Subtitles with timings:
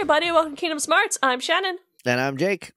[0.00, 1.18] Everybody, welcome to Kingdom Smarts.
[1.22, 1.76] I'm Shannon,
[2.06, 2.72] And I'm Jake.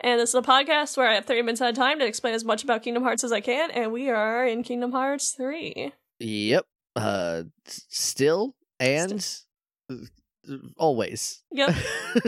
[0.00, 2.34] and this is a podcast where I have 30 minutes at a time to explain
[2.34, 5.92] as much about Kingdom Hearts as I can, and we are in Kingdom Hearts 3.
[6.20, 6.66] Yep.
[6.94, 9.26] Uh still and
[9.90, 9.94] uh,
[10.76, 11.42] always.
[11.50, 11.74] Yep,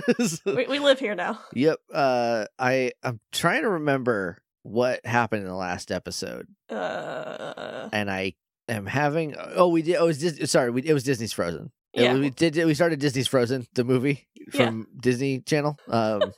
[0.46, 1.40] we, we live here now.
[1.52, 1.78] yep.
[1.92, 8.32] Uh I I'm trying to remember what happened in the last episode Uh, and I
[8.66, 11.70] am having oh we did oh it was Dis- sorry, we, it was Disney's Frozen.
[11.94, 12.14] Yeah.
[12.14, 14.66] we did we started Disney's Frozen, the movie Yeah.
[14.66, 15.78] from Disney Channel.
[15.88, 16.32] Um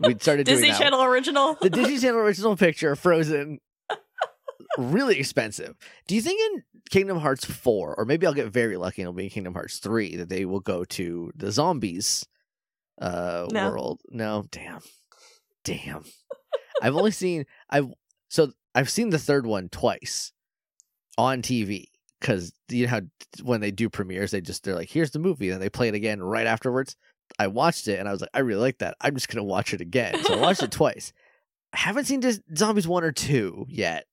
[0.00, 0.72] we started doing Disney.
[0.78, 1.56] Channel original.
[1.60, 3.60] the Disney Channel original picture, Frozen,
[4.78, 5.76] really expensive.
[6.08, 9.16] Do you think in Kingdom Hearts 4, or maybe I'll get very lucky and it'll
[9.16, 12.26] be in Kingdom Hearts 3, that they will go to the zombies
[13.00, 13.70] uh No.
[13.70, 14.00] world?
[14.10, 14.80] No, damn.
[15.64, 16.04] Damn.
[16.82, 17.88] I've only seen I've
[18.28, 20.32] so I've seen the third one twice
[21.16, 21.86] on TV.
[22.24, 23.00] Cause you know how
[23.42, 25.94] when they do premieres, they just they're like, here's the movie, and they play it
[25.94, 26.96] again right afterwards.
[27.38, 28.96] I watched it and I was like, I really like that.
[29.00, 30.22] I'm just gonna watch it again.
[30.24, 31.12] So I watched it twice.
[31.72, 34.06] I haven't seen Dis- Zombies one or two yet.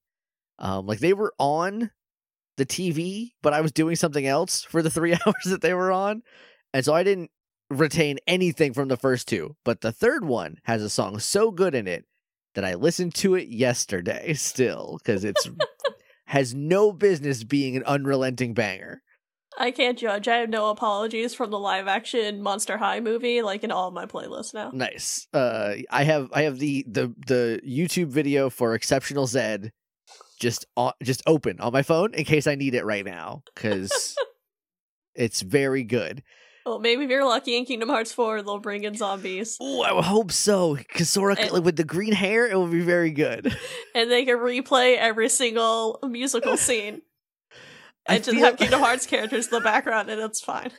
[0.59, 1.91] Um, like they were on
[2.57, 5.91] the TV, but I was doing something else for the three hours that they were
[5.91, 6.21] on,
[6.73, 7.31] and so I didn't
[7.69, 9.55] retain anything from the first two.
[9.63, 12.05] But the third one has a song so good in it
[12.55, 15.49] that I listened to it yesterday still because it's
[16.31, 19.01] has no business being an unrelenting banger.
[19.59, 20.29] I can't judge.
[20.29, 23.93] I have no apologies from the live action Monster High movie, like in all of
[23.93, 24.71] my playlists now.
[24.73, 25.27] Nice.
[25.33, 29.73] Uh, I have I have the the the YouTube video for Exceptional Zed
[30.39, 34.15] just on, just open on my phone in case I need it right now because
[35.15, 36.23] it's very good.
[36.65, 39.57] Well, maybe if you're lucky in Kingdom Hearts 4, they'll bring in zombies.
[39.59, 40.75] Oh, I hope so.
[40.75, 43.45] Because Sora And- like, with the green hair, it would be very good.
[43.95, 47.01] and they can replay every single musical scene
[48.07, 50.71] I and just have Kingdom Hearts characters in the background, and it's fine.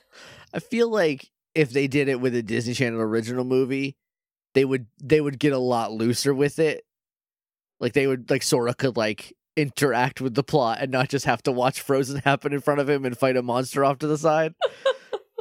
[0.55, 3.97] I feel like if they did it with a Disney Channel original movie,
[4.55, 6.85] they would they would get a lot looser with it.
[7.81, 11.43] Like they would like Sora could like interact with the plot and not just have
[11.43, 14.19] to watch Frozen happen in front of him and fight a monster off to the
[14.19, 14.55] side.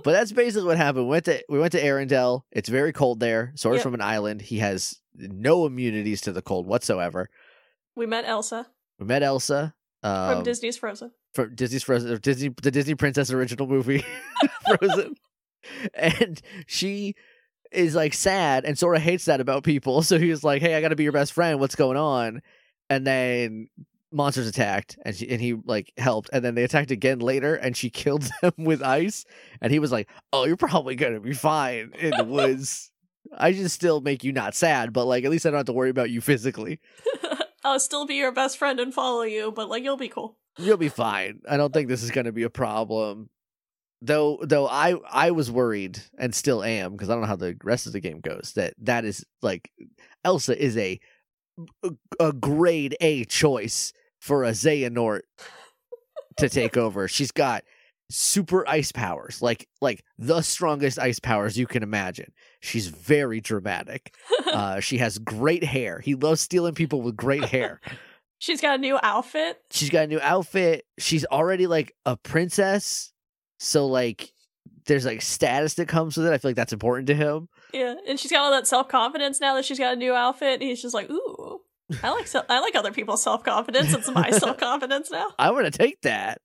[0.04, 1.06] But that's basically what happened.
[1.06, 2.44] We went to we went to Arendelle.
[2.52, 3.52] It's very cold there.
[3.56, 3.84] Sora's Yep.
[3.84, 4.42] from an island.
[4.42, 7.30] He has no immunities to the cold whatsoever.
[7.96, 8.68] We met Elsa
[9.00, 9.74] We met Elsa
[10.04, 11.12] um, from Disney's Frozen.
[11.34, 14.04] from Disney's Frozen, Disney, the Disney Princess original movie,
[14.78, 15.16] Frozen,
[15.94, 17.16] and she
[17.72, 20.02] is like sad, and Sora hates that about people.
[20.02, 21.60] So he was like, "Hey, I got to be your best friend.
[21.60, 22.42] What's going on?"
[22.90, 23.68] And then
[24.12, 27.76] monsters attacked, and she and he like helped, and then they attacked again later, and
[27.76, 29.26] she killed them with ice.
[29.62, 32.92] And he was like, "Oh, you're probably gonna be fine in the woods."
[33.38, 35.74] I just still make you not sad, but like at least I don't have to
[35.74, 36.80] worry about you physically.
[37.64, 40.38] I'll still be your best friend and follow you, but like you'll be cool.
[40.58, 41.42] You'll be fine.
[41.50, 43.30] I don't think this is going to be a problem.
[44.02, 47.56] Though though I I was worried and still am because I don't know how the
[47.64, 49.72] rest of the game goes that that is like
[50.26, 51.00] Elsa is a
[52.20, 55.22] a grade A choice for a Xehanort
[56.38, 57.08] to take over.
[57.10, 57.64] She's got
[58.10, 62.32] super ice powers, like like the strongest ice powers you can imagine.
[62.62, 64.16] She's very dramatic.
[64.52, 66.02] Uh, she has great hair.
[66.02, 67.80] He loves stealing people with great hair.
[68.38, 69.62] She's got a new outfit.
[69.72, 70.84] she's got a new outfit.
[71.00, 73.14] She's already like a princess.
[73.60, 74.34] So like
[74.88, 76.34] there's like status that comes with it.
[76.34, 77.48] I feel like that's important to him.
[77.74, 80.62] Yeah, and she's got all that self confidence now that she's got a new outfit.
[80.62, 81.41] He's just like, ooh,
[82.04, 83.94] I like se- I like other people's self confidence.
[83.94, 85.30] It's my self confidence now.
[85.40, 86.42] I want to take that.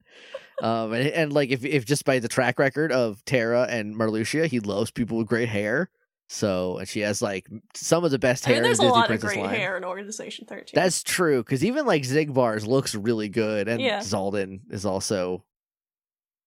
[0.63, 4.47] Um and, and like if if just by the track record of Terra and Marluxia,
[4.47, 5.91] he loves people with great hair.
[6.29, 8.89] So and she has like some of the best I hair mean, there's in a
[8.89, 9.55] Disney lot Princess of great line.
[9.55, 10.73] hair in Organization 13.
[10.75, 14.01] That's true because even like Xigbar's looks really good, and Yeah.
[14.01, 15.45] Xaldin is also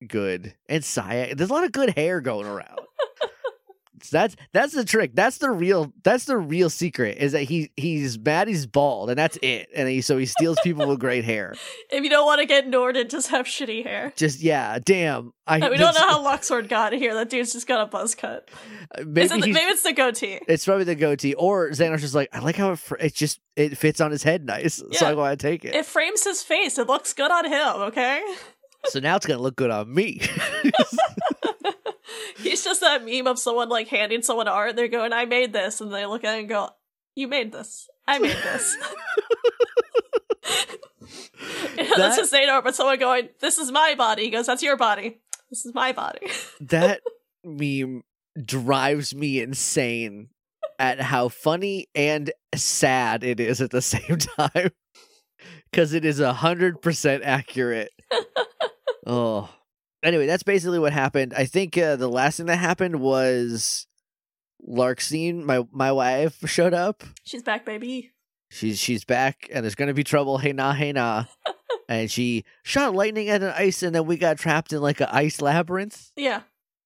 [0.08, 1.36] good, and Saya.
[1.36, 2.80] There's a lot of good hair going around.
[4.04, 5.12] So that's that's the trick.
[5.14, 5.94] That's the real.
[6.04, 9.70] That's the real secret is that he he's mad he's bald, and that's it.
[9.76, 11.56] And he so he steals people with great hair.
[11.92, 14.14] if you don't want to get Norden, just have shitty hair.
[14.16, 15.34] Just yeah, damn.
[15.48, 17.14] I we don't know how Luxord got here.
[17.16, 18.50] That dude's just got a buzz cut.
[18.96, 20.40] Uh, maybe, it the- maybe it's the goatee.
[20.48, 23.40] it's probably the goatee, or Xehanort's just like I like how it, fr- it just
[23.56, 25.06] it fits on his head nice, so Yeah.
[25.10, 25.76] I want to take it.
[25.76, 26.78] It frames his face.
[26.78, 27.82] It looks good on him.
[27.90, 28.22] Okay.
[28.86, 30.22] so now it's gonna look good on me.
[32.42, 34.76] He's just that meme of someone like handing someone art.
[34.76, 36.70] They're going, "I made this," and they look at it and go,
[37.16, 37.88] "You made this.
[38.08, 38.78] I made this."
[41.78, 44.78] That's That- just Xehanort, but someone going, "This is my body." He goes, "That's your
[44.78, 45.22] body.
[45.50, 46.28] This is my body."
[46.62, 47.02] that
[47.44, 48.04] meme
[48.44, 50.30] drives me insane
[50.78, 54.72] at how funny and sad it is at the same time
[55.70, 57.92] because it is a hundred percent accurate
[59.06, 59.50] oh
[60.04, 63.86] anyway that's basically what happened i think uh, the last thing that happened was
[64.68, 67.04] Larxene, my my wife, showed up.
[67.24, 68.12] She's back, baby.
[68.52, 70.38] She's she's back, and there's gonna be trouble.
[70.38, 71.26] Hey nah, hey nah.
[71.90, 75.08] and she shot lightning at an ice, and then we got trapped in like an
[75.12, 76.12] ice labyrinth.
[76.18, 76.42] Yeah.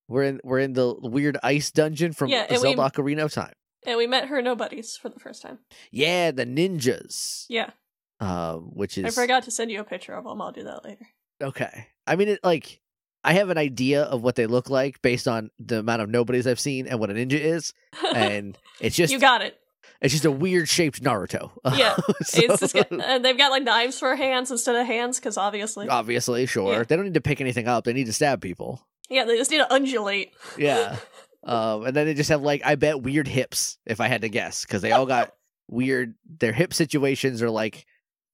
[0.08, 3.34] We're in we're in the weird ice dungeon from Yeah, and we- Zelda Ocarina of
[3.34, 3.54] Time.
[3.88, 5.58] And we met her nobodies for the first time.
[5.92, 7.46] Yeah, the ninjas.
[7.50, 7.72] Yeah.
[8.20, 10.42] Um, which is I forgot to send you a picture of them.
[10.42, 11.08] I'll do that later.
[11.42, 11.88] okay.
[12.06, 12.82] I mean, it like
[13.24, 16.46] I have an idea of what they look like based on the amount of nobodies
[16.48, 17.74] I've seen and what a ninja is,
[18.16, 19.58] and it's just you got it.
[20.02, 21.52] it's just a weird shaped Naruto.
[21.78, 25.38] Yeah, So- It's just and they've got like knives for hands instead of hands because
[25.38, 26.74] obviously, obviously, sure.
[26.74, 26.84] Yeah.
[26.84, 27.86] They don't need to pick anything up.
[27.86, 28.86] They need to stab people.
[29.10, 30.34] yeah, they just need to undulate.
[30.58, 30.98] Yeah.
[31.44, 34.30] um, and then they just have like I bet weird hips if I had to
[34.30, 35.34] guess because they all got
[35.70, 36.16] weird.
[36.40, 37.86] Their hip situations are like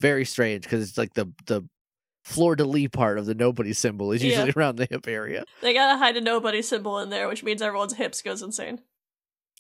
[0.01, 1.61] very strange because it's like the the
[2.23, 4.29] fleur de lis part of the nobody symbol is Yeah.
[4.31, 5.43] usually around the hip area.
[5.61, 8.81] They gotta hide a nobody symbol in there, which means everyone's hips goes insane.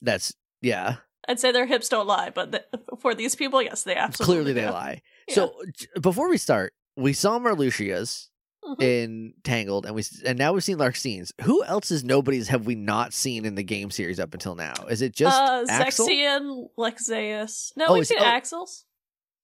[0.01, 0.97] That's yeah.
[1.27, 2.63] I'd say their hips don't lie, but th-
[2.99, 5.01] for these people, yes, they absolutely Clearly they lie.
[5.27, 5.35] Yeah.
[5.35, 5.53] So
[6.01, 8.29] before we start, we saw Marluxia's
[8.65, 8.81] Mhm.
[8.81, 11.31] in Tangled, and we s- and now we've seen Larxene's.
[11.43, 14.73] Who else's nobodies have we not seen in the game series up until now?
[14.89, 16.07] Is it just uh, Axel?
[16.07, 17.71] Zexion, Lexaeus.
[17.77, 18.25] No, Oh, we've seen oh.
[18.25, 18.85] Axel's.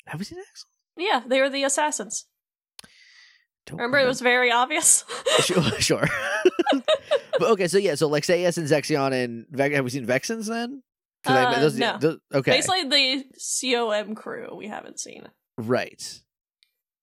[0.08, 0.68] Have we seen Axel?
[0.98, 2.26] Yeah, they were the assassins.
[3.66, 5.04] Don't Remember, it was very obvious.
[5.40, 5.64] sure.
[5.80, 6.08] sure.
[7.40, 10.48] but okay, so yeah, so like Lexaeus and Zexion and Ve- have we seen Vexens
[10.48, 10.84] then?
[11.24, 11.98] 'Cause I- Uh, those- no.
[11.98, 15.28] those- okay, Basically, the COM crew we haven't seen.
[15.58, 16.22] right.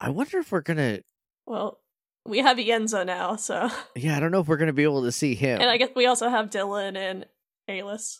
[0.00, 1.00] I wonder if we're gonna.
[1.46, 1.80] Well,
[2.26, 5.12] we have Ienzo now, so Yeah, I don't know if we're gonna be able to
[5.12, 5.60] see him.
[5.60, 7.26] and I guess we also have Dilan and
[7.68, 8.18] Aeleus,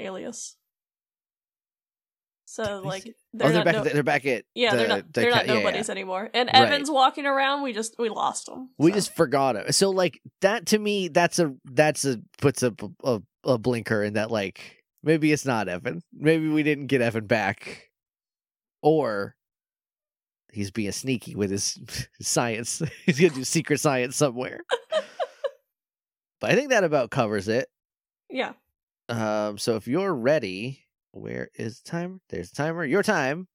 [0.00, 0.54] Aeleus.
[2.52, 3.74] So like they're oh, they're not back.
[3.76, 4.44] no- they're back at.
[4.56, 5.58] yeah the- they're not the they're not yeah, yeah.
[5.60, 6.30] nobodies anymore.
[6.34, 6.64] And Right.
[6.64, 7.62] Even's walking around.
[7.62, 8.70] We just we lost him.
[8.76, 8.94] We so.
[8.96, 9.70] just forgot him.
[9.70, 12.74] So like that to me, that's a that's a puts a
[13.04, 16.02] a, a blinker in that like maybe it's not Even.
[16.12, 17.88] Maybe we didn't get Evan back,
[18.82, 19.36] or
[20.52, 21.78] he's being sneaky with his,
[22.18, 22.82] his science.
[23.06, 24.58] he's gonna do secret science somewhere.
[26.40, 27.68] but I think that about covers it.
[28.28, 28.54] yeah.
[29.08, 32.18] Um, so if you're ready, where is the timer?
[32.28, 32.84] There's the timer.
[32.84, 33.48] Your time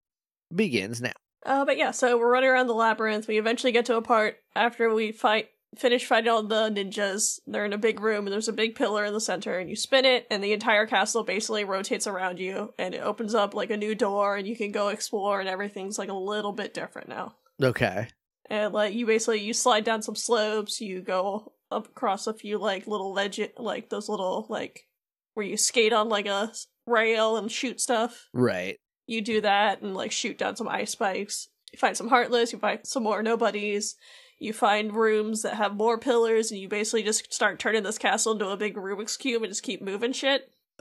[0.53, 1.13] begins now.
[1.45, 3.27] Uh, but yeah, so we're running around the labyrinth.
[3.27, 7.39] We eventually get to a part after we fight, finish fighting all the ninjas.
[7.45, 9.75] They're in a big room, and there's a big pillar in the center, and you
[9.75, 13.69] spin it, and the entire castle basically rotates around you, and it opens up like
[13.69, 17.09] a new door, and you can go explore, and everything's like a little bit different
[17.09, 17.35] now.
[17.61, 18.07] Okay.
[18.49, 22.57] And like you basically you slide down some slopes, you go up across a few
[22.57, 24.87] like little ledge, like those little like
[25.35, 26.51] where you skate on like a
[26.87, 28.77] rail and shoot stuff Right.
[29.07, 31.47] you do that and like shoot down some ice spikes.
[31.71, 33.95] You find some heartless, you find some more nobodies.
[34.39, 38.33] You find rooms that have more pillars, and you basically just start turning this castle
[38.33, 40.51] into a big Rubik's cube and just keep moving shit.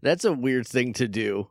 [0.00, 1.48] That's a weird thing to do.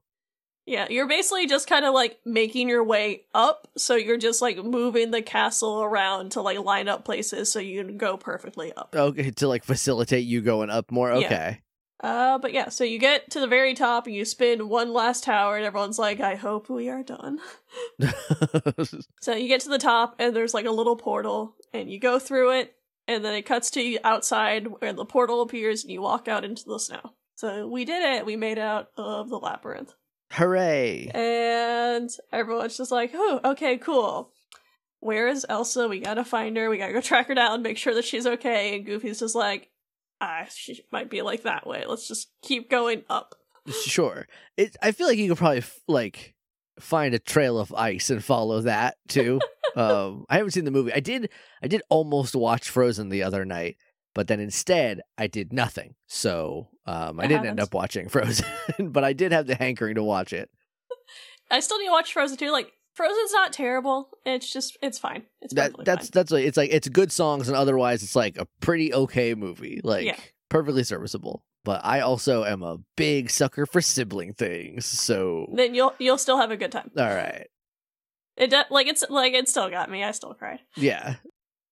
[0.65, 4.57] Yeah, you're basically just kind of like making your way up, so you're just like
[4.57, 8.93] moving the castle around to like line up places so you can go perfectly up.
[8.95, 11.09] Okay, to like facilitate you going up more.
[11.09, 11.25] Yeah.
[11.25, 11.61] Okay.
[12.03, 15.23] Uh, but yeah, so you get to the very top and you spin one last
[15.23, 17.39] tower, and everyone's like, I hope we are done.
[19.21, 22.17] So you get to the top, and there's like a little portal, and you go
[22.17, 22.75] through it,
[23.07, 26.43] and then it cuts to you outside where the portal appears, and you walk out
[26.43, 27.13] into the snow.
[27.35, 28.25] So we did it.
[28.25, 29.93] We made out of the labyrinth.
[30.31, 31.11] Hooray.
[31.13, 34.31] And everyone's just like, oh, okay, cool.
[34.99, 35.87] Where is Elsa?
[35.87, 36.69] We gotta find her.
[36.69, 38.75] We gotta go track her down, make sure that she's okay.
[38.75, 39.69] And Goofy's just like,
[40.21, 41.83] ah, she might be like that way.
[41.87, 43.35] Let's just keep going up.
[43.83, 44.27] Sure.
[44.57, 46.33] It I feel like you could probably f- like
[46.79, 49.39] find a trail of ice and follow that too.
[49.75, 50.93] um I haven't seen the movie.
[50.93, 51.29] I did
[51.61, 53.77] I did almost watch Frozen the other night,
[54.15, 55.95] but then instead I did nothing.
[56.07, 58.45] So, um I didn't end up watching Frozen,
[58.79, 60.49] but I did have the hankering to watch it.
[61.49, 62.51] I still need to watch Frozen too.
[62.51, 64.09] Like, Frozen's not terrible.
[64.25, 65.23] It's just, it's fine.
[65.41, 66.11] It's That that's fine.
[66.13, 69.81] that's like it's like it's good songs and otherwise it's like a pretty okay movie.
[69.83, 70.17] Like Yeah.
[70.49, 71.43] perfectly serviceable.
[71.63, 74.85] But I also am a big sucker for sibling things.
[74.85, 76.89] So Then you'll you'll still have a good time.
[76.97, 77.47] all right.
[78.37, 80.03] It de- like it's like it still got me.
[80.03, 80.59] I still cried.
[80.75, 81.15] Yeah.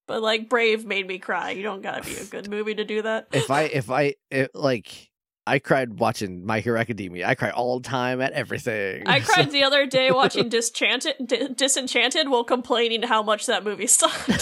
[0.09, 1.51] But like Brave made me cry.
[1.51, 3.27] You don't gotta be a good movie to do that.
[3.31, 5.11] if I if I it, like
[5.45, 7.27] I cried watching My Hero Academia.
[7.27, 9.03] I cry all the time at everything.
[9.05, 13.85] I cried the other day watching Disenchanted, D- Disenchanted while complaining how much that movie
[13.85, 14.41] sucked.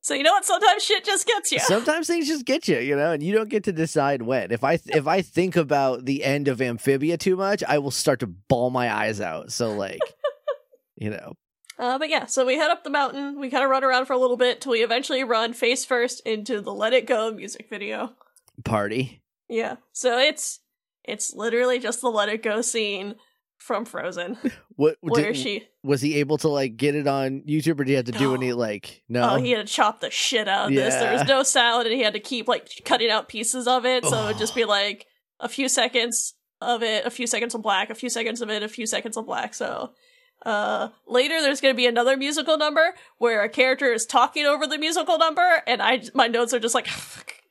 [0.00, 0.44] so you know what?
[0.44, 1.58] Sometimes shit just gets you.
[1.58, 4.52] Sometimes things just get you, you know, and you don't get to decide when.
[4.52, 8.20] If I if I think about the end of Amphibia too much, I will start
[8.20, 9.50] to bawl my eyes out.
[9.50, 9.98] So like,
[10.96, 11.34] you know,
[11.78, 13.38] Uh, but yeah, so we head up the mountain.
[13.38, 16.20] We kind of run around for a little bit till we eventually run face first
[16.26, 18.14] into the "Let It Go" music video.
[18.64, 19.22] Party.
[19.48, 20.60] Yeah, so it's
[21.04, 23.14] it's literally just the "Let It Go" scene
[23.58, 24.38] from Frozen.
[24.78, 25.66] What where did- she?
[25.82, 28.32] was he able to like get it on YouTube, or did he have to do
[28.32, 29.30] any like no?
[29.30, 30.94] Oh, he had to chop the shit out of this.
[30.94, 34.04] There was no sound, and he had to keep like cutting out pieces of it.
[34.04, 35.06] So it would just be like
[35.40, 38.62] a few seconds of it, a few seconds of black, a few seconds of it,
[38.62, 39.52] a few seconds of black.
[39.52, 39.90] So
[40.46, 44.66] uh later there's going to be another musical number where a character is talking over
[44.66, 46.86] the musical number and i my notes are just like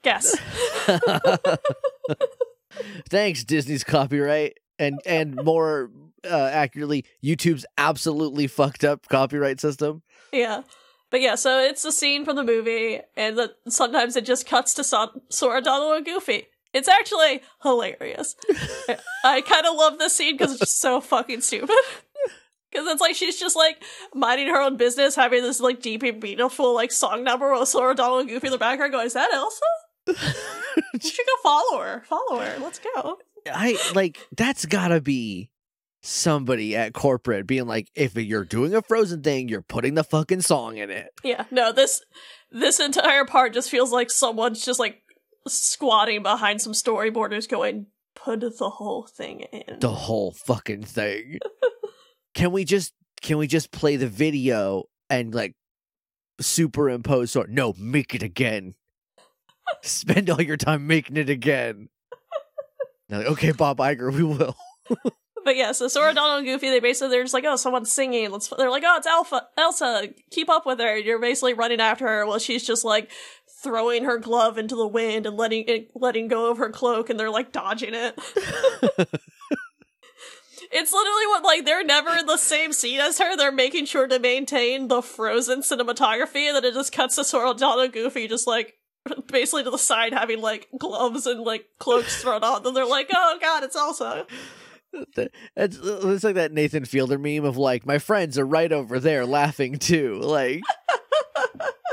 [0.03, 0.35] guess.
[3.09, 5.89] Thanks, Disney's copyright, and and more
[6.23, 10.01] uh, accurately, YouTube's absolutely fucked up copyright system.
[10.31, 10.61] yeah.
[11.09, 14.73] But yeah so it's a scene from the movie and the, sometimes it just cuts
[14.73, 16.47] to so- sora donald and goofy.
[16.73, 18.35] It's actually hilarious.
[18.89, 21.77] I- i kind of love this scene because it's just so fucking stupid
[22.71, 23.81] Because it's like she's just like
[24.13, 27.95] minding her own business, having this like deep and beautiful like song number with Sora,
[27.95, 29.61] Donald, and Goofy in the background going, Is that Elsa?
[30.93, 32.03] You should go follow her.
[32.05, 32.57] Follow her.
[32.59, 33.17] Let's go.
[33.51, 35.49] I like that's gotta be
[36.01, 40.41] somebody at corporate being like, if you're doing a Frozen thing, you're putting the fucking
[40.41, 41.09] song in it.
[41.23, 42.01] Yeah, no, this
[42.51, 45.01] this entire part just feels like someone's just like
[45.47, 49.79] squatting behind some storyboarders going, put the whole thing in.
[49.79, 51.39] The whole fucking thing.
[52.37, 55.55] can we just can we just play the video and like
[56.39, 58.75] superimpose or no, make it again.
[59.81, 61.89] Spend all your time making it again.
[63.09, 64.55] Like, okay, Bob Iger, we will.
[65.43, 68.31] But yeah, so Sora, Donald, and Goofy, they basically they're just like, oh, someone's singing.
[68.31, 68.49] Let's.
[68.49, 70.09] They're like, oh, it's Alpha, Elsa.
[70.29, 70.97] Keep up with her.
[70.97, 73.09] You're basically running after her while she's just like
[73.63, 77.17] throwing her glove into the wind and letting it, letting go of her cloak, and
[77.17, 78.19] they're like dodging it.
[80.77, 83.35] it's literally what like they're never in the same scene as her.
[83.35, 87.53] They're making sure to maintain the Frozen cinematography, and then it just cuts to Sora,
[87.53, 88.75] Donald, and Goofy just like.
[89.27, 93.07] Basically to the side, having like gloves and like cloaks thrown on Then They're like,
[93.13, 94.27] "Oh God, it's Elsa."
[95.55, 98.99] It's, uh, it's like that Nathan Fielder meme of like, my friends are right over
[98.99, 100.19] there laughing too.
[100.21, 100.61] Like,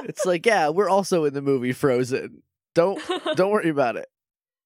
[0.04, 2.42] it's like, yeah, we're also in the movie Frozen.
[2.74, 3.00] Don't
[3.36, 4.08] don't worry about it.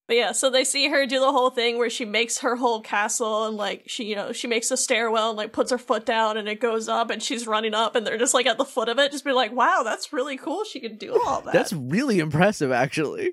[0.08, 2.80] But yeah, so they see her do the whole thing where she makes her whole
[2.80, 6.06] castle and like she, you know, she makes a stairwell and like puts her foot
[6.06, 8.64] down and it goes up and she's running up and they're just like at the
[8.64, 10.64] foot of it, just be like, wow, that's really cool.
[10.64, 11.52] She can do all that.
[11.52, 13.32] That's really impressive, actually.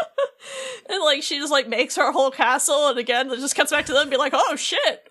[0.90, 3.86] and like she just like makes her whole castle and again it just cuts back
[3.86, 5.08] to them and be like, oh shit.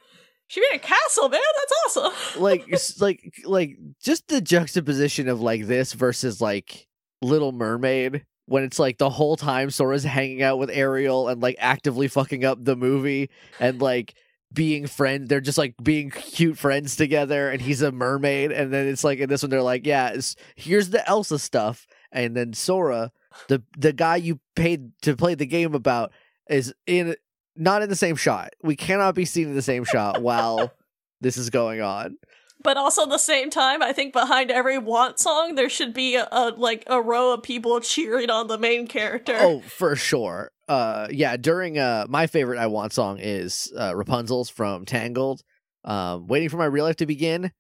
[0.48, 1.42] She made a castle, man.
[1.56, 2.42] That's awesome.
[2.42, 2.66] Like,
[3.00, 6.88] like, like just the juxtaposition of like this versus like
[7.22, 8.26] Little Mermaid.
[8.48, 12.46] When it's like the whole time Sora's hanging out with Ariel and like actively fucking
[12.46, 14.16] up the movie and like
[14.54, 18.52] being friends, they're just like being cute friends together, and he's a mermaid.
[18.52, 21.88] And then it's like in this one, they're like, yeah, it's, here's the Elsa stuff,
[22.12, 23.12] and then Sora,
[23.50, 26.12] the the guy you paid to play the game about,
[26.50, 27.16] is in
[27.56, 28.54] not in the same shot.
[28.64, 30.72] We cannot be seen in the same shot while
[31.22, 32.18] this is going on.
[32.64, 36.16] But also at the same time, I think behind every want song there should be
[36.16, 39.38] a, a like a row of people cheering on the main character.
[39.40, 40.52] Oh, for sure.
[40.68, 41.38] Uh, yeah.
[41.38, 45.44] During uh, my favorite I want song is uh, Rapunzel's from Tangled.
[45.86, 47.52] Um, waiting for my real life to begin.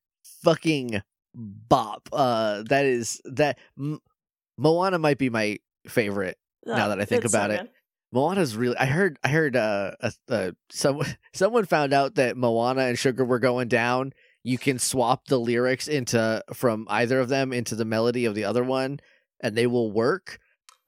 [0.43, 1.01] Fucking
[1.33, 2.09] bop.
[2.11, 3.59] Uh, that is that.
[3.77, 4.01] M-
[4.57, 6.37] Moana might be my favorite.
[6.65, 7.61] now that I think it's so about it.
[7.61, 7.69] good.
[8.11, 8.77] Moana's really.
[8.77, 9.19] I heard.
[9.23, 9.55] I heard.
[9.55, 14.13] Uh, uh, uh someone someone found out that Moana and Sugar were going down.
[14.47, 18.45] You can swap the lyrics into from either of them into the melody of the
[18.45, 19.01] other one,
[19.41, 20.39] and they will work.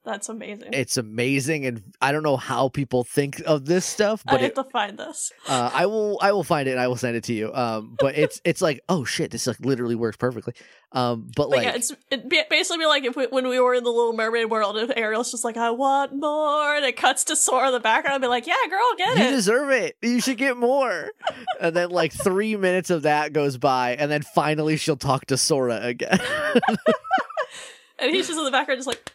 [0.02, 0.70] That's amazing.
[0.72, 4.50] It's amazing, and I don't know how people think of this stuff, I but have
[4.50, 5.30] it, to find this.
[5.46, 6.18] uh, I will.
[6.22, 7.52] I will find it and I will send it to you.
[7.52, 10.54] Um, but it's it's like oh shit, this like literally works perfectly.
[10.92, 13.60] Um, but But like yeah, it's it ba- basically be like if we, when we
[13.60, 16.96] were in the Little Mermaid world, if Ariel's just like, "I want more," and it
[16.96, 19.30] cuts to Sora in the background, I'd be like, "Yeah, girl, get you it." You
[19.36, 19.96] deserve it.
[20.00, 21.10] You should get more.
[21.60, 25.36] and then like three minutes of that goes by, and then finally she'll talk to
[25.36, 26.18] Sora again.
[27.98, 29.12] and he's just in the background, just like,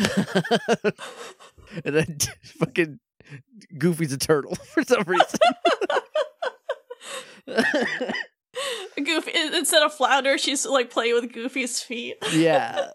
[1.84, 2.18] and then
[2.58, 3.00] fucking
[3.78, 5.38] Goofy's a turtle for some reason.
[8.96, 12.16] Goofy instead of Flounder, she's like playing with Goofy's feet.
[12.32, 12.90] yeah.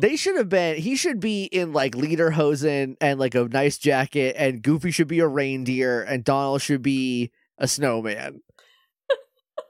[0.00, 0.76] They should have been.
[0.76, 5.20] He should be in like lederhosen and like a nice jacket, and Goofy should be
[5.20, 8.40] a reindeer, and Donald should be a snowman.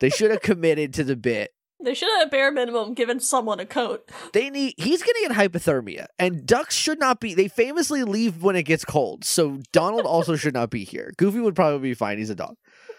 [0.00, 1.52] they should have committed to the bit.
[1.82, 4.10] They should have, at bare minimum, given someone a coat.
[4.32, 4.74] They need.
[4.78, 7.34] He's gonna get hypothermia, and ducks should not be.
[7.34, 11.12] They famously leave when it gets cold, so Donald also should not be here.
[11.18, 12.18] Goofy would probably be fine.
[12.18, 12.56] He's a dog.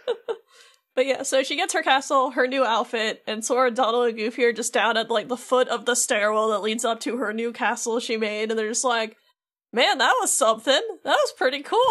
[0.96, 4.46] But yeah, so she gets her castle, her new outfit, and Sora, Donald, and Goofy
[4.46, 7.34] are just down at like the foot of the stairwell that leads up to her
[7.34, 9.18] new castle she made, and they're just like,
[9.74, 10.82] "Man, that was something.
[11.04, 11.82] That was pretty cool.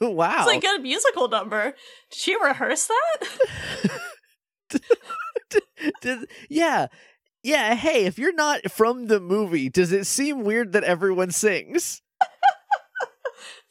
[0.14, 0.38] wow.
[0.38, 1.66] it's like a musical number.
[2.10, 4.80] Did she rehearse that?"
[6.00, 6.86] Did- yeah.
[7.44, 12.00] Yeah, hey, if you're not from the movie, does it seem weird that everyone sings?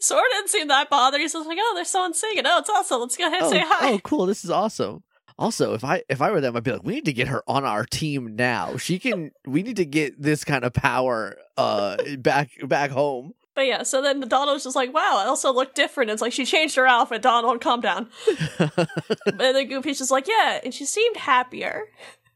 [0.02, 1.22] Sora didn't seem that bothered.
[1.22, 2.44] He's just like, "Oh, there's someone singing.
[2.46, 3.02] Oh, it's awesome.
[3.02, 5.04] Let's go ahead and oh, say hi." oh, cool, this is awesome.
[5.38, 7.44] Also, if I if I were them, I'd be like, we need to get her
[7.48, 8.78] on our team now.
[8.78, 13.34] She can we need to get this kind of power uh back back home.
[13.62, 16.10] But yeah, so then the Donald's just like, wow, Elsa looked different.
[16.10, 17.22] It's like she changed her outfit.
[17.22, 18.10] Donald, calm down.
[18.58, 21.84] and then Goofy's just like, yeah, and she seemed happier.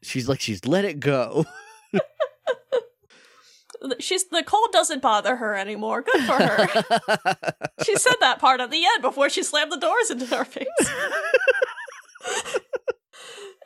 [0.02, 1.44] she's like she's let it go.
[3.98, 6.02] She's the cold doesn't bother her anymore.
[6.02, 6.66] Good for her.
[7.84, 10.66] she said that part at the end before she slammed the doors into her face.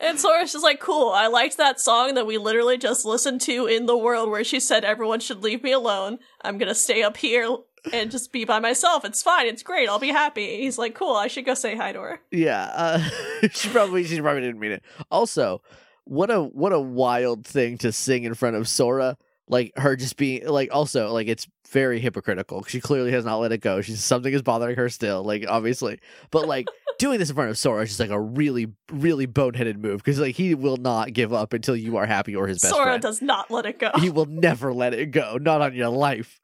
[0.00, 1.10] And Sora's just like, cool.
[1.10, 4.60] I liked that song that we literally just listened to in the world where she
[4.60, 6.18] said everyone should leave me alone.
[6.42, 7.56] I'm gonna stay up here
[7.92, 9.04] and just be by myself.
[9.04, 9.46] It's fine.
[9.46, 9.88] It's great.
[9.88, 10.58] I'll be happy.
[10.58, 11.14] He's like, cool.
[11.16, 12.20] I should go say hi to her.
[12.30, 13.08] yeah, uh,
[13.52, 14.82] she probably she probably didn't mean it.
[15.10, 15.62] Also,
[16.04, 19.16] what a what a wild thing to sing in front of Sora.
[19.50, 22.62] Like her just being like also like it's very hypocritical.
[22.64, 23.80] She clearly has not let it go.
[23.82, 25.98] She's something is bothering her still, like obviously.
[26.30, 26.66] But like
[26.98, 30.18] doing this in front of Sora is just like a really really boneheaded move because
[30.20, 33.02] like he will not give up until you are happy or his best Sora friend.
[33.02, 33.90] does not let it go.
[33.98, 35.36] He will never let it go.
[35.40, 36.40] Not on your life.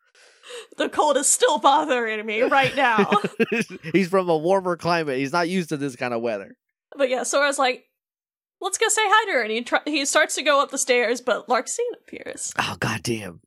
[0.76, 3.10] the cold is still bothering me right now.
[3.92, 5.18] He's from a warmer climate.
[5.18, 6.56] He's not used to this kind of weather.
[6.96, 7.84] but yeah, Sora's like,
[8.60, 9.42] let's go say hi to her.
[9.42, 12.52] And he, tr- he starts to go up the stairs, but Larxene appears.
[12.58, 13.40] Oh goddamn.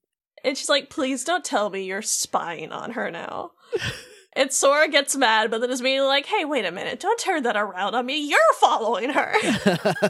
[0.44, 3.52] And she's like, please don't tell me you're spying on her now.
[4.36, 7.00] and Sora gets mad, but then is immediately like, hey, wait a minute.
[7.00, 8.18] Don't turn that around on me.
[8.18, 9.34] You're following her.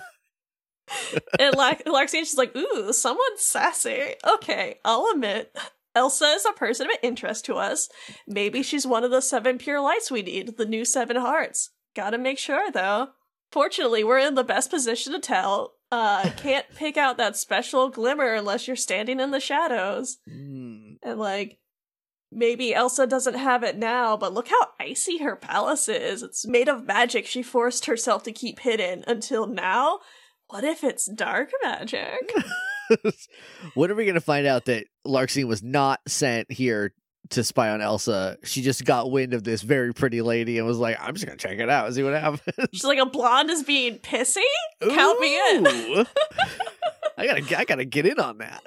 [1.39, 4.13] and La- Larxene's just like, ooh, someone's sassy.
[4.27, 5.55] Okay, I'll admit.
[5.95, 7.89] Elsa is a person of interest to us.
[8.27, 11.71] Maybe she's one of the seven pure lights we need, the new seven hearts.
[11.95, 13.09] Gotta make sure, though.
[13.51, 15.73] Fortunately, we're in the best position to tell.
[15.91, 20.17] Uh, can't pick out that special glimmer unless you're standing in the shadows.
[20.27, 20.93] Hmm.
[21.01, 21.59] And like,
[22.31, 26.21] maybe Elsa doesn't have it now, but look how icy her palace is.
[26.21, 29.99] It's made of magic she forced herself to keep hidden until now.
[30.47, 32.31] What if it's dark magic?
[33.75, 36.93] when are we going to find out that Larxene was not sent here
[37.29, 38.37] to spy on Elsa?
[38.43, 41.35] She just got wind of this very pretty lady and was like, I'm just to
[41.35, 42.41] check it out and see what happens.
[42.71, 44.39] She's like, a blonde is being pissy?
[44.81, 45.67] Count me in.
[47.17, 48.63] I gotta, I gotta get in on that.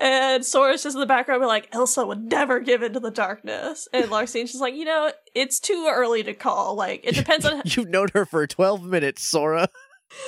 [0.00, 3.86] And Sora's just in the background, like, Elsa would never give in to the darkness.
[3.92, 6.74] And Larxene's just like, you know, it's too early to call.
[6.74, 7.60] Like, it depends on.
[7.66, 9.68] You've known her for 12 minutes, Sora.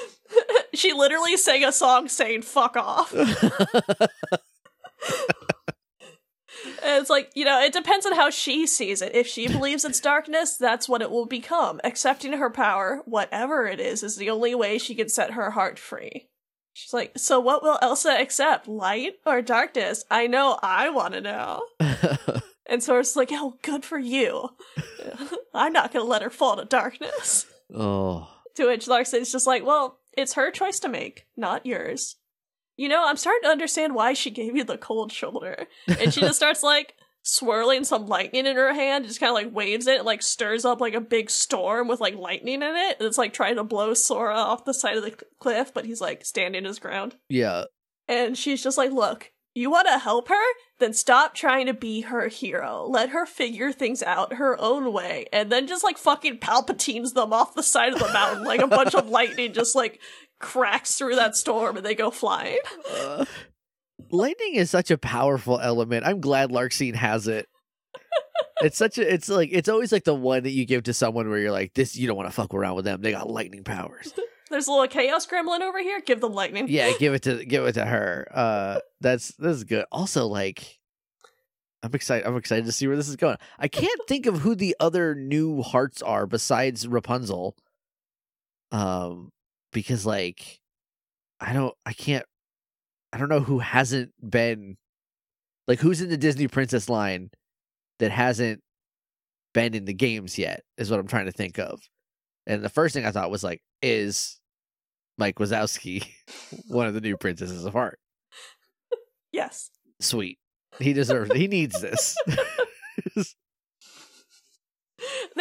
[0.75, 3.15] she literally sang a song saying "fuck off."
[6.83, 9.15] It's like, you know, it depends on how she sees it.
[9.15, 11.81] If she believes it's darkness, that's what it will become.
[11.85, 15.79] Accepting her power, whatever it is, is the only way she can set her heart
[15.79, 16.29] free.
[16.73, 18.67] She's like, so what will Elsa accept?
[18.67, 20.05] Light or darkness?
[20.11, 21.63] I know I want to know.
[22.67, 24.49] And Sora's like, oh, good for you.
[25.53, 27.47] I'm not going to let her fall to darkness.
[27.75, 28.29] oh.
[28.55, 32.17] To which Larxene's just like, well, it's her choice to make, not yours.
[32.83, 35.69] You know, I'm starting to understand why she gave you the cold shoulder.
[35.87, 39.55] And she just starts like swirling some lightning in her hand, just kind of like
[39.55, 42.97] waves it, like stirs up like a big storm with like lightning in it.
[42.99, 46.01] And it's like trying to blow Sora off the side of the cliff, but he's
[46.01, 47.15] like standing his ground.
[47.29, 47.67] Yeah.
[48.09, 50.45] And she's just like, look, you want to help her?
[50.79, 52.87] Then stop trying to be her hero.
[52.89, 55.27] Let her figure things out her own way.
[55.33, 58.45] And then just like fucking palpatines them off the side of the mountain.
[58.45, 60.01] like a bunch of lightning just like
[60.43, 62.59] cracks through that storm and they go flying.
[62.95, 63.25] Uh,
[64.11, 66.05] lightning is such a powerful element.
[66.05, 67.49] I'm glad Larxene has it.
[68.61, 71.29] it's such a it's like it's always like the one that you give to someone
[71.29, 73.01] where you're like this you don't want to fuck around with them.
[73.01, 74.13] They got lightning powers.
[74.51, 76.01] There's a little chaos gremlin over here.
[76.05, 76.67] Give them lightning.
[76.69, 78.29] yeah, give it to give it to her.
[78.35, 79.85] Uh that's this is good.
[79.91, 80.79] Also like
[81.83, 83.37] I'm excited I'm excited to see where this is going.
[83.59, 87.57] I can't think of who the other new hearts are besides Rapunzel.
[88.71, 89.31] Um
[89.73, 90.61] because like
[91.41, 92.25] I don't I can't
[93.13, 94.77] I don't know who hasn't been
[95.69, 97.31] like who's in the Disney princess line
[97.99, 98.61] that hasn't
[99.55, 101.81] been in the games yet is what I'm trying to think of.
[102.47, 104.41] And the first thing I thought was like is
[105.19, 106.07] Mike Wazowski
[106.69, 107.99] one of the new princesses of heart.
[109.33, 109.71] Yes.
[110.01, 110.39] Sweet.
[110.79, 112.17] He deserves he needs this.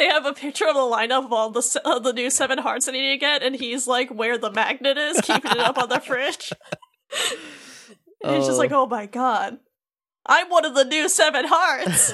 [0.02, 2.88] they have a picture of the lineup of all the of the new seven hearts
[2.88, 5.78] that he need to get, and he's like where the magnet is, keeping it up
[5.78, 6.52] on the fridge.
[8.24, 9.60] And He's just like, oh my god,
[10.26, 12.14] I'm one of the new seven hearts.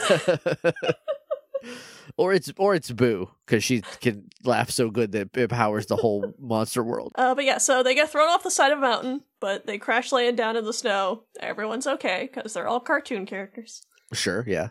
[2.18, 5.96] or it's or it's Boo because she can laugh so good that it powers the
[5.96, 7.14] whole monster world.
[7.16, 9.78] Uh, but yeah, so they get thrown off the side of a mountain, but they
[9.78, 11.24] crash land down in the snow.
[11.40, 13.84] Everyone's okay because they're all cartoon characters.
[14.12, 14.70] Sure, yeah.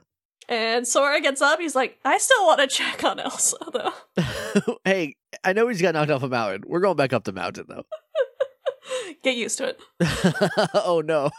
[0.48, 1.58] And Sora gets up.
[1.60, 4.76] He's like, I still want to check on Elsa, though.
[4.84, 6.64] hey, I know he's got knocked off a mountain.
[6.66, 7.84] We're going back up the mountain though.
[9.22, 9.80] Get used to it.
[10.74, 11.30] oh no.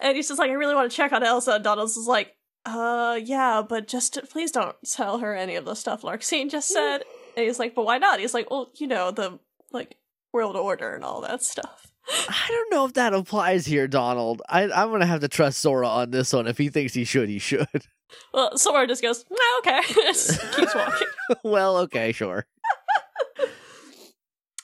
[0.00, 1.52] And he's just like, I really want to check on Elsa.
[1.52, 5.74] And Donald's is like, uh, yeah, but just please don't tell her any of the
[5.74, 7.02] stuff Larxene just said.
[7.36, 8.20] and he's like, but why not?
[8.20, 9.38] He's like, well, you know, the,
[9.72, 9.96] like,
[10.32, 11.87] world order and all that stuff.
[12.10, 14.42] I don't know if that applies here, Donald.
[14.48, 16.46] I, I'm gonna have to trust Sora on this one.
[16.46, 17.66] If he thinks he should, he should.
[18.32, 19.22] Well, Sora just goes,
[19.58, 19.82] okay.
[19.86, 21.08] Keeps walking.
[21.44, 22.46] well, okay, sure.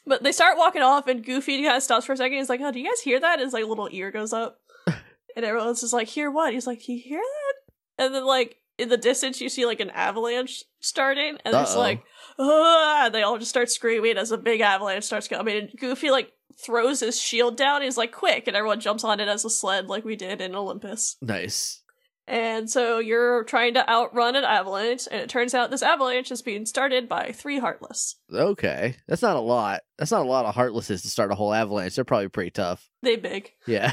[0.06, 2.36] But they start walking off, and Goofy kind of stops for a second.
[2.36, 5.44] He's like, "Oh, do you guys hear that?" His like little ear goes up, and
[5.44, 8.88] everyone's just like, "Hear what?" He's like, "Do you hear that?" And then like in
[8.90, 11.78] the distance, you see like an avalanche starting, and it's Uh-oh.
[11.78, 12.02] like,
[12.38, 13.08] ah!
[13.12, 15.56] They all just start screaming as a big avalanche starts coming.
[15.56, 17.82] And Goofy like throws his shield down.
[17.82, 20.54] He's like, "Quick!" And everyone jumps on it as a sled, like we did in
[20.54, 21.16] Olympus.
[21.20, 21.82] Nice.
[22.26, 26.40] And so you're trying to outrun an avalanche, and it turns out this avalanche is
[26.40, 28.16] being started by three Heartless.
[28.32, 29.82] Okay, that's not a lot.
[29.98, 31.96] That's not a lot of heartlesses to start a whole avalanche.
[31.96, 32.88] They're probably pretty tough.
[33.02, 33.52] They big.
[33.66, 33.92] Yeah.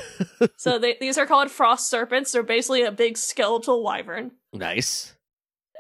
[0.56, 2.32] So they, these are called frost serpents.
[2.32, 5.13] They're basically a big skeletal wyvern, nice.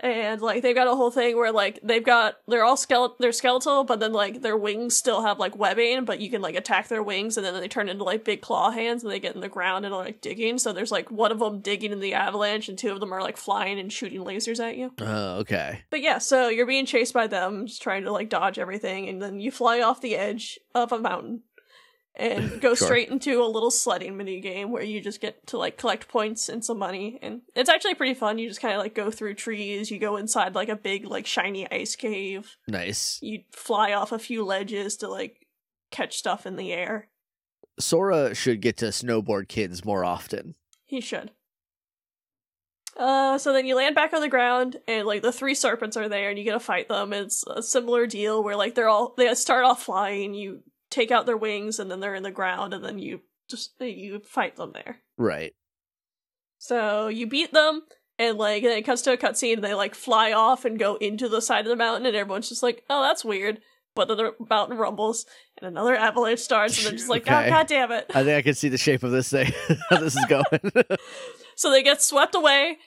[0.01, 3.31] And like they've got a whole thing where like they've got they're all skeletal, they're
[3.31, 6.87] skeletal, but then like their wings still have like webbing, but you can like attack
[6.87, 9.41] their wings, and then they turn into like big claw hands, and they get in
[9.41, 10.57] the ground and are like digging.
[10.57, 13.21] So there's like one of them digging in the avalanche, and two of them are
[13.21, 14.91] like flying and shooting lasers at you.
[14.99, 15.83] Oh, okay.
[15.89, 19.21] But yeah, so you're being chased by them, just trying to like dodge everything, and
[19.21, 21.43] then you fly off the edge of a mountain
[22.15, 22.87] and go Sure.
[22.87, 26.49] straight into a little sledding mini game where you just get to like collect points
[26.49, 28.37] and some money, and it's actually pretty fun.
[28.37, 31.25] You just kind of like go through trees, you go inside like a big like
[31.25, 33.17] shiny ice cave, Nice.
[33.21, 35.47] you fly off a few ledges to like
[35.91, 37.09] catch stuff in the air.
[37.79, 40.55] Sora should get to snowboard kids more often.
[40.85, 41.31] He should.
[42.97, 46.09] Uh, so then you land back on the ground, and like the three serpents are
[46.09, 47.13] there, and you get to fight them.
[47.13, 50.61] It's a similar deal where like they're all they start off flying, you
[50.91, 54.19] take out their wings, and then they're in the ground, and then you just you
[54.19, 54.97] fight them there.
[55.17, 55.53] Right.
[56.59, 57.81] So you beat them,
[58.19, 60.95] and like then it comes to a cutscene, and they like fly off and go
[60.97, 63.59] into the side of the mountain, and everyone's just like, "Oh, that's weird."
[63.93, 65.25] But then the mountain rumbles,
[65.59, 67.47] and another avalanche starts, and they're just like, oh, Okay.
[67.47, 69.51] "Oh, god damn it!" I think I can see the shape of this thing.
[69.89, 70.71] how this is going.
[71.57, 72.77] So they get swept away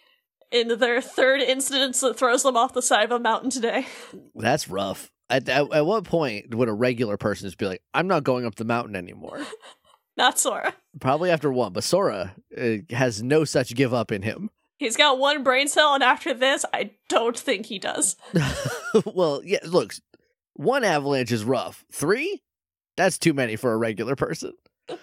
[0.51, 3.87] in their third incident that throws them off the side of a mountain today.
[4.35, 5.13] That's rough.
[5.31, 8.45] At, at at what point would a regular person just be like, "I'm not going
[8.45, 9.41] up the mountain anymore"?
[10.17, 10.75] Not Sora.
[11.01, 14.49] Probably after one, but Sora uh, has no such give up in him.
[14.79, 18.17] He's got one brain cell, and after this, I don't think he does.
[19.05, 19.59] well, yeah.
[19.65, 19.95] Look,
[20.53, 21.85] one avalanche is rough.
[21.91, 22.43] Three,
[22.97, 24.53] that's too many for a regular person.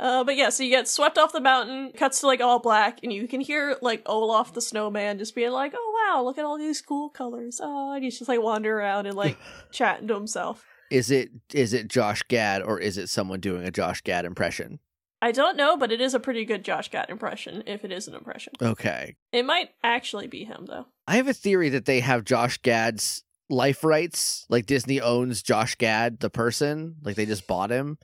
[0.00, 3.00] Uh, but yeah, so you get swept off the mountain, cuts to like all black,
[3.02, 6.44] and you can hear like Olaf the snowman just being like, "Oh wow, look at
[6.44, 9.38] all these cool colors." Oh, and he's just like wandering around and like
[9.72, 10.64] chatting to himself.
[10.90, 14.80] Is it is it Josh Gad or is it someone doing a Josh Gad impression?
[15.20, 18.06] I don't know, but it is a pretty good Josh Gad impression, if it is
[18.06, 18.52] an impression.
[18.62, 19.16] Okay.
[19.32, 20.86] It might actually be him though.
[21.06, 24.46] I have a theory that they have Josh Gad's life rights.
[24.48, 26.96] Like Disney owns Josh Gad, the person.
[27.02, 27.98] Like they just bought him.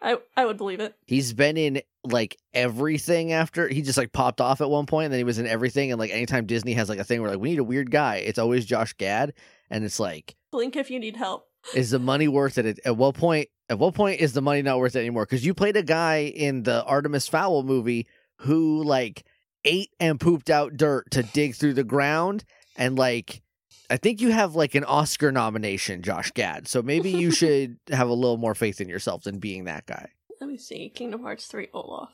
[0.00, 0.94] I I would believe it.
[1.06, 5.12] He's been in like everything after he just like popped off at one point and
[5.12, 5.90] then he was in everything.
[5.90, 8.16] And like anytime Disney has like a thing where like we need a weird guy,
[8.16, 9.34] it's always Josh Gad.
[9.70, 11.46] And it's like, Blink if you need help.
[11.74, 12.78] is the money worth it?
[12.84, 15.24] At what point at what point is the money not worth it anymore?
[15.26, 18.06] Because you played a guy in the Artemis Fowl movie
[18.38, 19.24] who like
[19.64, 22.44] ate and pooped out dirt to dig through the ground
[22.76, 23.42] and like
[23.90, 26.68] I think you have like an Oscar nomination, Josh Gad.
[26.68, 30.10] So maybe you should have a little more faith in yourself than being that guy.
[30.40, 30.90] Let me see.
[30.90, 32.10] Kingdom Hearts 3 Olaf.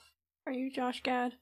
[0.46, 1.32] Are you Josh Gad?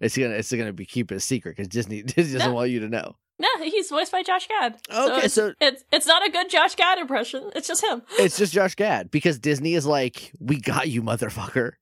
[0.00, 2.54] It's gonna it's gonna be keep it a secret because Disney Disney doesn't No.
[2.54, 3.16] want you to know.
[3.40, 4.78] No, he's voiced by Josh Gad.
[4.92, 7.50] Okay, it's, so- it's it's not a good Josh Gad impression.
[7.54, 8.02] It's just him.
[8.18, 11.72] It's just Josh Gad because Disney is like, we got you, motherfucker.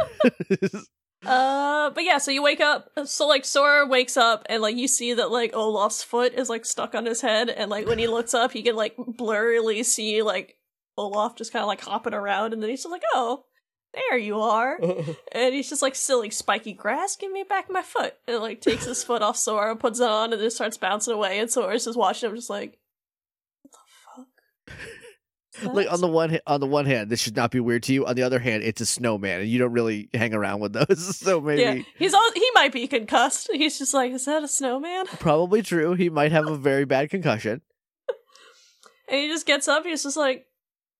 [1.24, 2.90] Uh, but yeah, so you wake up.
[3.04, 6.64] So like Sora wakes up and like you see that like Olaf's foot is like
[6.64, 10.22] stuck on his head, and like when he looks up, he can like blurrily see
[10.22, 10.56] like
[10.98, 13.44] Olaf just kind of like hopping around, and then he's just like, oh.
[13.94, 14.78] there you are.
[15.32, 18.14] and he's just like, silly spiky grass, give me back my foot.
[18.26, 21.38] And like takes his foot off Sora, puts it on, and just starts bouncing away.
[21.38, 22.78] And Sora's just watching him, just like,
[25.62, 28.06] like on the one on the one hand, this should not be weird to you.
[28.06, 31.16] On the other hand, it's a snowman, and you don't really hang around with those.
[31.22, 33.48] So maybe yeah, he's all he might be concussed.
[33.52, 35.06] He's just like, is that a snowman?
[35.18, 35.94] probably true.
[35.94, 37.60] He might have a very bad concussion.
[39.08, 39.84] And he just gets up.
[39.84, 40.46] He's just like,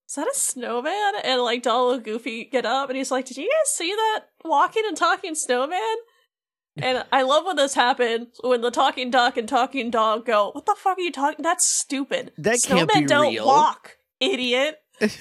[0.08, 1.14] is that a snowman?
[1.24, 4.24] And like Donald and Goofy get up, and he's like, did you guys see that
[4.44, 5.78] walking and talking snowman?
[6.76, 10.64] And I love when this happens when the talking duck and talking dog go, "What
[10.64, 11.42] the fuck are you talking?
[11.42, 12.32] That's stupid.
[12.38, 14.76] That Snowmen can't be don't real." walk, idiot."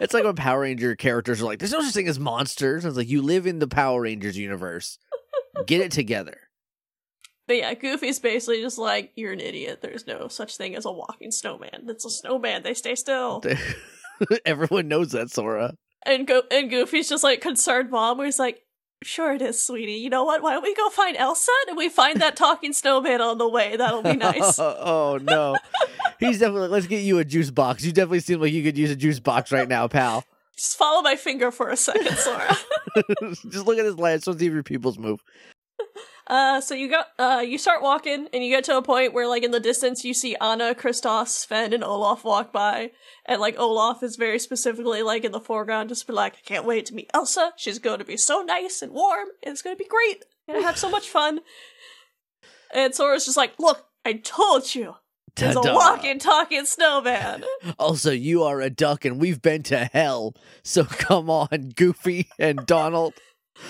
[0.00, 2.96] It's like when Power Ranger characters are like, "There's no such thing as monsters." It's
[2.96, 4.98] like you live in the Power Rangers universe.
[5.66, 6.36] Get it together.
[7.46, 9.78] But yeah, Goofy's basically just like, "You're an idiot.
[9.80, 11.86] There's no such thing as a walking snowman.
[11.88, 12.64] It's a snowman.
[12.64, 13.42] They stay still."
[14.44, 15.74] Everyone knows that, Sora.
[16.04, 18.62] And Go- and Goofy's just like concerned mom, where he's like,
[19.02, 19.92] "Sure it is, sweetie.
[19.92, 20.42] You know what?
[20.42, 23.76] Why don't we go find Elsa and we find that talking snowman on the way?
[23.76, 25.56] That'll be nice." oh no,
[26.18, 26.68] he's definitely.
[26.68, 27.84] Let's get you a juice box.
[27.84, 30.24] You definitely seem like you could use a juice box right now, pal.
[30.56, 32.56] just follow my finger for a second, Sora.
[33.50, 34.26] Just look at his legs.
[34.26, 35.22] Let's see if your pupils move.
[36.28, 39.26] Uh, so you go, uh, you start walking, and you get to a point where,
[39.26, 42.90] like, in the distance, you see Anna, Kristoff, Sven, and Olaf walk by,
[43.24, 46.66] and like Olaf is very specifically like in the foreground, just be like, "I can't
[46.66, 47.52] wait to meet Elsa.
[47.56, 50.24] She's going to be so nice and warm, and it's going to be great.
[50.48, 51.40] I'm Gonna have so much fun."
[52.74, 54.96] And Sora's just like, "Look, I told you."
[55.36, 57.44] There's a walking, talking snowman.
[57.78, 60.34] Also, you are a duck, and we've been to hell.
[60.64, 63.14] So come on, Goofy and Donald.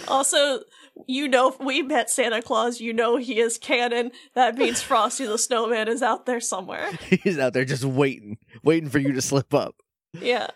[0.06, 0.60] Also,
[1.06, 2.80] you know, we met Santa Claus.
[2.80, 4.10] You know he is canon.
[4.34, 6.90] That means Frosty the Snowman is out there somewhere.
[7.22, 9.76] He's out there just waiting, waiting for you to slip up.
[10.18, 10.48] Yeah.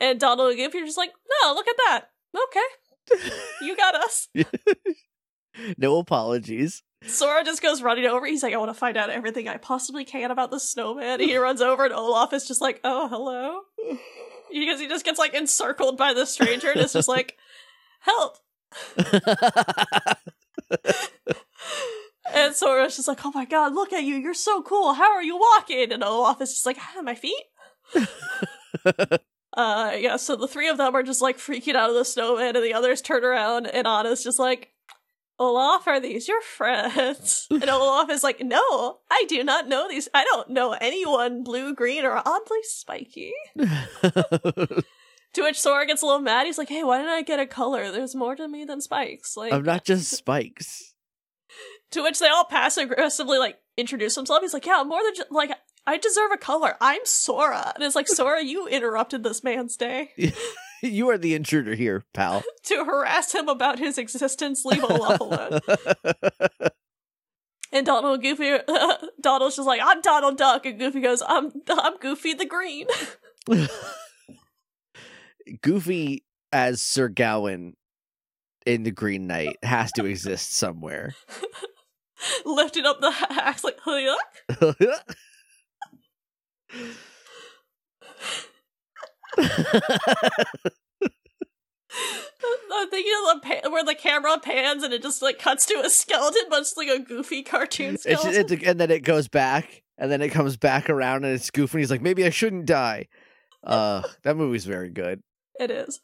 [0.00, 2.04] And Donald and Goofy are just like, no, look at that.
[2.36, 3.30] Okay.
[3.60, 4.28] You got us.
[5.76, 6.82] No apologies.
[7.06, 8.26] Sora just goes running over.
[8.26, 11.20] He's like, I want to find out everything I possibly can about the snowman.
[11.20, 13.60] He runs over, and Olaf is just like, oh, hello.
[14.50, 17.36] Because he just gets like encircled by the stranger and it's just like,
[18.00, 18.38] help.
[22.32, 24.16] And so Sora's just like, oh my god, look at you.
[24.16, 24.94] You're so cool.
[24.94, 25.92] How are you walking?
[25.92, 27.44] And Olaf is just like, ah, my feet.
[29.54, 32.56] uh, yeah, so the three of them are just like freaking out of the snowman,
[32.56, 34.70] and the others turn around, and Anna's just like,
[35.38, 37.46] Olaf, are these your friends?
[37.50, 40.08] And Olaf is like, no, I do not know these.
[40.14, 43.32] I don't know anyone blue, green, or oddly spiky.
[45.34, 46.46] To which Sora gets a little mad.
[46.46, 47.90] He's like, hey, why didn't I get a color?
[47.90, 49.36] There's more to me than spikes.
[49.36, 50.94] Like, I'm not just spikes.
[51.92, 54.42] To which they all pass aggressively like introduce themselves.
[54.42, 55.50] He's like, yeah, I'm more than just like
[55.86, 56.76] I deserve a color.
[56.80, 57.72] I'm Sora.
[57.74, 60.10] And it's like, Sora, you interrupted this man's day
[60.82, 62.42] you are the intruder here, pal.
[62.64, 64.64] to harass him about his existence.
[64.64, 65.60] Leave Olaf alone.
[67.72, 68.58] And Donald and Goofy,
[69.20, 72.86] Donald's just like, I'm Donald Duck, and Goofy goes, I'm I'm Goofy the Green.
[75.62, 77.74] Goofy as Sir Gawain
[78.66, 81.14] in the Green Knight has to exist somewhere.
[82.44, 84.16] Lifting up the axe like, yuck.
[92.74, 95.82] I'm thinking of the pa- where the camera pans and it just like cuts to
[95.84, 98.52] a skeleton, but it's like a goofy cartoon It's, skeleton.
[98.52, 101.76] it's, and then it goes back, and then it comes back around, and it's Goofy.
[101.78, 103.08] And he's like, maybe I shouldn't die.
[103.62, 105.22] Uh, that movie's very good.
[105.58, 106.00] It is.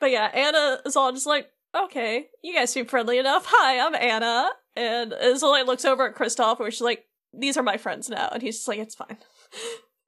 [0.00, 3.44] But yeah, Anna is all just like, okay, you guys seem friendly enough.
[3.48, 4.50] Hi, I'm Anna.
[4.76, 8.28] And Isolde looks over at Kristoff where she's like, these are my friends now.
[8.32, 9.18] And he's just like, it's fine.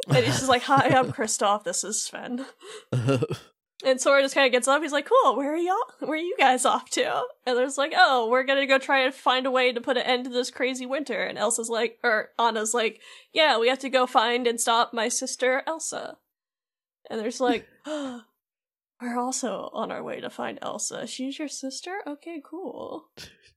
[0.09, 1.63] And he's just like, hi, I'm Kristoff.
[1.63, 2.47] This is Sven.
[3.85, 4.83] And Sora just kind of gets up.
[4.83, 5.77] He's like, cool, where are y'all?
[6.01, 7.23] Where are you guys off to?
[7.47, 10.03] And there's like, oh, we're gonna go try and find a way to put an
[10.03, 11.23] end to this crazy winter.
[11.23, 13.01] And Elsa's like, or Anna's like,
[13.33, 16.19] yeah, we have to go find and stop my sister Elsa.
[17.09, 18.23] And there's like, oh,
[19.01, 21.07] we're also on our way to find Elsa.
[21.07, 21.99] She's your sister?
[22.07, 23.07] Okay, cool.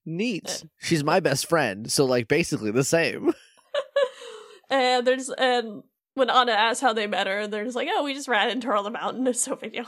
[0.06, 0.64] Neat.
[0.64, 0.68] Eh.
[0.80, 3.34] She's my best friend, so like basically the same.
[4.70, 5.84] And there's, and
[6.16, 8.68] when Anna asks how they met her, they're just like, oh, we just ran into
[8.68, 9.28] her on the mountain.
[9.28, 9.88] It's no big deal.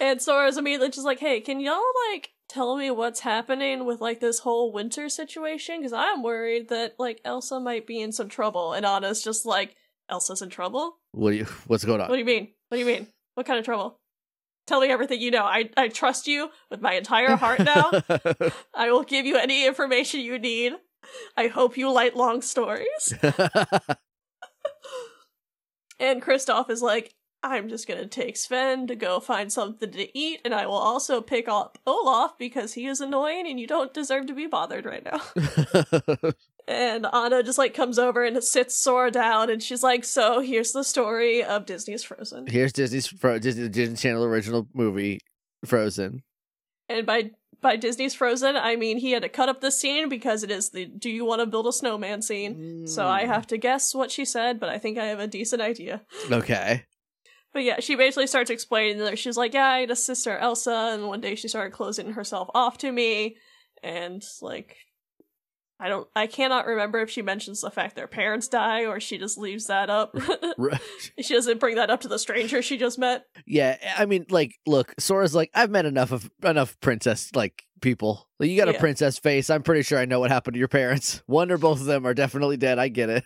[0.00, 4.20] And Sora's immediately just like, hey, can y'all, like, tell me what's happening with, like,
[4.20, 5.78] this whole winter situation?
[5.78, 8.72] Because I'm worried that, like, Elsa might be in some trouble.
[8.72, 9.74] And Anna's just like,
[10.08, 10.98] Elsa's in trouble?
[11.12, 11.44] what do you?
[11.66, 12.08] What's going on?
[12.08, 12.52] What do you mean?
[12.68, 13.08] What do you mean?
[13.34, 13.98] What kind of trouble?
[14.66, 15.44] Tell me everything you know.
[15.44, 17.90] I, I trust you with my entire heart now.
[18.74, 20.74] I will give you any information you need.
[21.36, 23.14] I hope you like long stories.
[26.00, 30.40] And Kristoff is like, I'm just gonna take Sven to go find something to eat,
[30.44, 34.26] and I will also pick up Olaf because he is annoying and you don't deserve
[34.26, 35.20] to be bothered right now.
[36.68, 40.72] and Anna just like comes over and sits Sora down, and she's like, "So here's
[40.72, 45.20] the story of Disney's Frozen." Here's Disney's Fro- Disney, Disney Channel original movie,
[45.64, 46.22] Frozen.
[46.88, 50.42] And by by Disney's Frozen, I mean he had to cut up the scene because
[50.42, 52.86] it is the "Do you want to build a snowman?" scene.
[52.86, 53.26] So I Mm.
[53.28, 56.02] have to guess what she said, but I think I have a decent idea.
[56.30, 56.84] Okay.
[57.58, 60.92] But yeah, she basically starts explaining that she's like, yeah, I had a sister Elsa,
[60.92, 63.36] and one day she started closing herself off to me,
[63.82, 64.76] and like,
[65.80, 69.18] I don't, I cannot remember if she mentions the fact their parents die or she
[69.18, 70.14] just leaves that up.
[70.56, 70.70] R-
[71.20, 73.24] she doesn't bring that up to the stranger she just met.
[73.44, 78.28] Yeah, I mean, like, look, Sora's like, I've met enough of enough princess like people.
[78.38, 79.50] Like, you got a princess face.
[79.50, 81.24] I'm pretty sure I know what happened to your parents.
[81.26, 82.78] One or both of them are definitely dead.
[82.78, 83.24] I get it.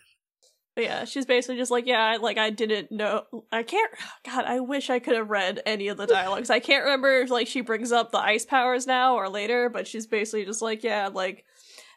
[0.77, 3.25] Yeah, she's basically just like, yeah, I- like I didn't know.
[3.53, 3.93] I can't.
[4.25, 6.49] God, I wish I could have read any of the dialogues.
[6.51, 9.87] I can't remember if like she brings up the ice powers now or later, but
[9.87, 11.45] she's basically just like, yeah, like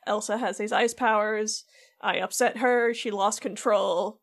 [0.06, 1.64] Elsa has these ice powers.
[2.02, 2.94] I upset her.
[2.94, 4.20] She lost control,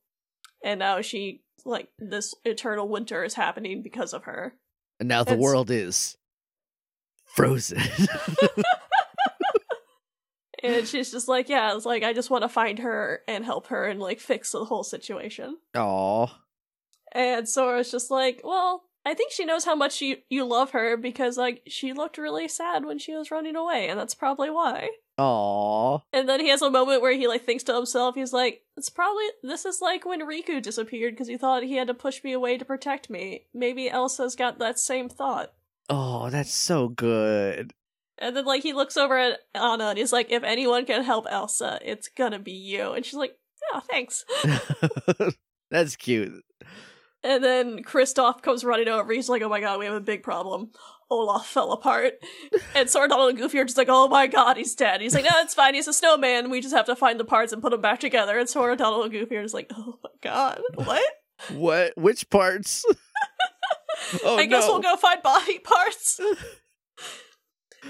[0.62, 4.54] and now she like this eternal winter is happening because of her.
[5.00, 6.16] And now the It's- world is
[7.34, 7.80] frozen.
[10.62, 13.68] And she's just like, yeah, it's like I just want to find her and help
[13.68, 15.58] her and like fix the whole situation.
[15.74, 16.26] Aw.
[17.12, 20.96] And Sora's just like, well, I think she knows how much you, you love her
[20.96, 24.90] because, like, she looked really sad when she was running away, and that's probably why.
[25.18, 25.98] Aw.
[26.12, 28.88] And then he has a moment where he, like, thinks to himself, he's like, it's
[28.88, 32.32] probably, this is like when Riku disappeared because he thought he had to push me
[32.32, 33.46] away to protect me.
[33.52, 35.52] Maybe Elsa's got that same thought.
[35.90, 37.74] Oh, that's so good.
[38.18, 41.26] And then, like, he looks over at Anna and he's like, if anyone can help
[41.28, 42.92] Elsa, it's gonna be you.
[42.92, 43.34] And she's like,
[43.72, 44.24] oh, thanks.
[45.70, 46.44] that's cute.
[47.24, 49.12] And then Kristoff comes running over.
[49.12, 50.70] He's like, "Oh my god, we have a big problem.
[51.10, 52.14] Olaf fell apart."
[52.74, 55.24] And Sora, Donald, and Goofy are just like, "Oh my god, he's dead." He's like,
[55.24, 55.74] "No, it's fine.
[55.74, 56.50] He's a snowman.
[56.50, 59.04] We just have to find the parts and put them back together." And Sora, Donald,
[59.04, 61.04] and Goofy are just like, "Oh my god, what?"
[61.50, 61.92] What?
[61.96, 62.84] Which parts?
[64.24, 64.74] oh, I guess no.
[64.74, 66.20] we'll go find body parts.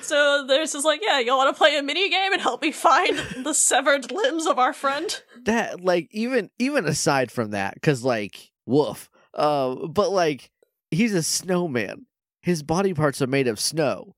[0.01, 2.73] So there's just like, "Yeah, you want to play a mini game and help me
[2.73, 8.05] find the severed limbs of our friend?" that like even even aside from that because
[8.05, 9.11] like woof.
[9.35, 10.51] Uh but like
[10.91, 12.07] he's a snowman.
[12.43, 14.15] His body parts are made of snow.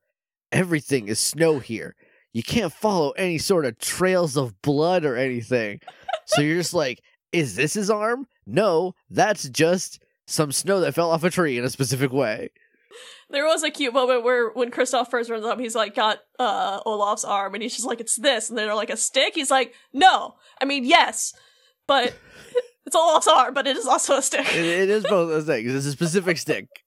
[0.53, 1.95] Everything is snow here.
[2.33, 5.81] You can't follow any sort of trails of blood or anything.
[6.27, 8.27] So you're just like is this his arm?
[8.47, 12.51] No that's just some snow that fell off a tree in a specific way
[13.31, 16.81] There was a cute moment where when Kristoff first runs up, he's like got uh
[16.85, 19.35] Olaf's arm and he's just like, it's this, and they're like a stick.
[19.35, 20.35] He's like, no.
[20.61, 21.35] I mean yes,
[21.87, 22.15] but
[22.87, 24.55] it's Olaf's arm, but it is also a stick.
[24.55, 26.69] it, it is both those things it's a specific stick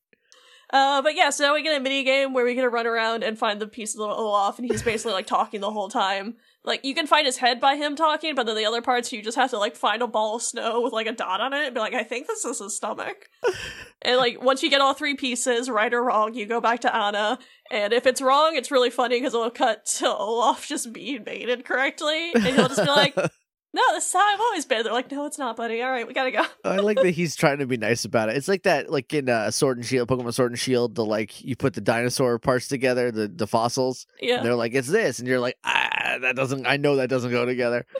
[0.73, 2.85] Uh but yeah, so now we get a mini game where we get to run
[2.85, 6.35] around and find the piece of Olaf, and he's basically like talking the whole time.
[6.67, 9.21] Like you can find his head by him talking, but then the other parts you
[9.23, 11.65] just have to like find a ball of snow with like a dot on it
[11.65, 13.29] and be like, I think this is his stomach.
[14.01, 16.93] and like once you get all three pieces, right or wrong, you go back to
[16.93, 17.39] Anna.
[17.71, 21.63] And if it's wrong, it's really funny because it'll cut to Olaf just being baited
[21.63, 22.33] correctly.
[22.33, 23.15] And he'll just be like,
[23.73, 24.83] No, this is how I've always been.
[24.83, 25.81] They're like, No, it's not, buddy.
[25.81, 26.43] All right, we gotta go.
[26.65, 28.35] I like that he's trying to be nice about it.
[28.35, 31.43] It's like that, like in uh, Sword and Shield, Pokemon Sword and Shield, the like
[31.43, 34.07] you put the dinosaur parts together, the the fossils.
[34.19, 34.37] Yeah.
[34.37, 35.86] And they're like, it's this, and you're like, ah,
[36.21, 36.65] that doesn't.
[36.65, 37.85] I know that doesn't go together.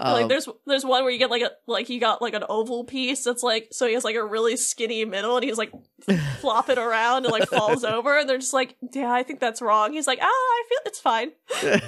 [0.00, 2.44] like Um, there's there's one where you get like a like he got like an
[2.48, 5.70] oval piece that's like so he has like a really skinny middle and he's like
[6.40, 9.92] flopping around and like falls over and they're just like yeah I think that's wrong
[9.92, 11.32] he's like ah I feel it's fine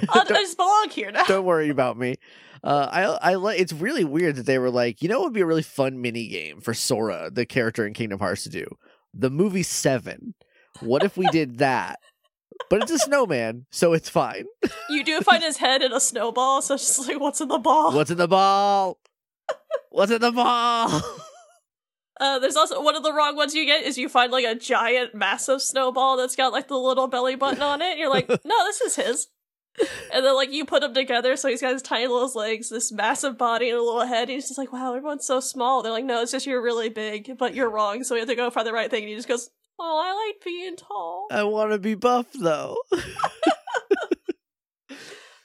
[0.09, 2.15] I'll, I just belong here now don't worry about me.
[2.63, 3.59] Uh, I I like.
[3.59, 6.01] It's really weird that they were like, you know, what would be a really fun
[6.01, 8.65] mini game for Sora, the character in Kingdom Hearts, to do
[9.13, 10.33] the movie Seven.
[10.79, 11.99] What if we did that?
[12.69, 14.45] But it's a snowman, so it's fine.
[14.89, 17.57] you do find his head in a snowball so it's just like what's in the
[17.57, 18.99] ball What's in the ball?
[19.91, 21.01] What's in the ball?
[22.19, 24.55] uh there's also one of the wrong ones you get is you find like a
[24.55, 28.29] giant massive snowball that's got like the little belly button on it and you're like
[28.45, 29.27] no this is his
[30.13, 32.91] and then like you put them together so he's got his tiny little legs this
[32.91, 35.91] massive body and a little head and he's just like wow everyone's so small they're
[35.91, 38.49] like no it's just you're really big but you're wrong so we have to go
[38.49, 39.49] find the right thing and he just goes
[39.79, 42.77] oh i like being tall I want to be buff though.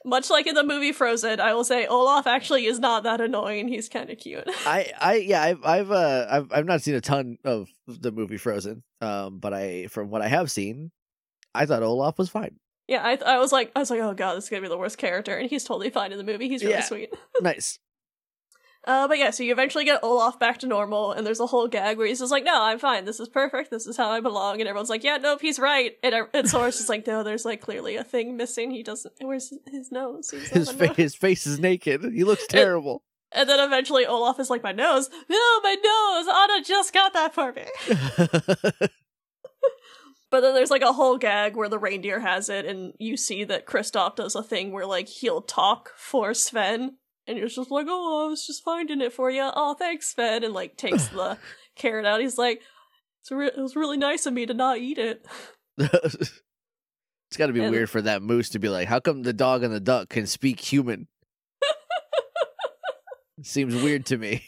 [0.04, 3.68] much like in the movie frozen i will say olaf actually is not that annoying
[3.68, 7.00] he's kind of cute I, I, yeah, I've, I've, uh, I've, I've not seen a
[7.02, 8.82] ton of the movie Frozen.
[9.02, 10.90] Um, but I, from what I have seen,
[11.54, 12.56] I thought Olaf was fine.
[12.88, 14.78] yeah I, I was like i was like oh god this is gonna be the
[14.78, 16.80] worst character and he's totally fine in the movie he's really Yeah.
[16.84, 17.10] sweet
[17.42, 17.78] nice.
[18.86, 21.68] Uh, but yeah, so you eventually get Olaf back to normal, and there's a whole
[21.68, 23.04] gag where he's just like, "No, I'm fine.
[23.04, 23.70] This is perfect.
[23.70, 26.78] This is how I belong." And everyone's like, "Yeah, nope, he's right." And, and Sora's
[26.78, 28.70] just like, "No, there's like clearly a thing missing.
[28.70, 29.12] He doesn't.
[29.20, 30.30] Where's his nose?
[30.30, 32.02] His fa- his face is naked.
[32.14, 33.02] He looks terrible."
[33.32, 35.10] And, and then eventually Olaf is like, "My nose?
[35.28, 36.34] No, my nose.
[36.34, 38.88] Anna just got that for me."
[40.30, 43.42] But then there's like a whole gag where the reindeer has it, and you see
[43.44, 46.98] that Kristoff does a thing where like he'll talk for Sven,
[47.30, 49.48] and you're just like, "Oh, I was just finding it for you.
[49.54, 50.42] Oh, thanks, Fed.
[50.42, 51.38] and like takes the
[51.76, 52.20] carrot out.
[52.20, 52.60] He's like,
[53.30, 55.24] re- "It was really nice of me to not eat it."
[55.78, 59.32] it's got to be and, weird for that moose to be like, "How come the
[59.32, 61.06] dog and the duck can speak human?"
[63.42, 64.44] Seems weird to me.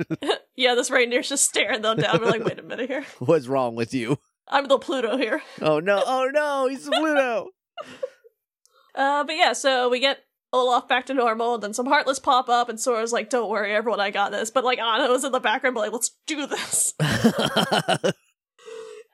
[0.54, 2.20] yeah, this reindeer's just staring them down.
[2.20, 3.06] We're like, "Wait a minute here.
[3.20, 5.42] What's wrong with you?" I'm the Pluto here.
[5.62, 6.02] Oh no!
[6.06, 6.68] Oh no!
[6.68, 7.48] He's the Pluto.
[8.94, 10.18] uh, but yeah, so we get
[10.52, 13.74] Olaf back to normal, and then some Heartless pop up, and Sora's like, "Don't worry,
[13.74, 16.46] everyone, I got this." But like Anna was in the background, but like, "Let's do
[16.46, 16.94] this."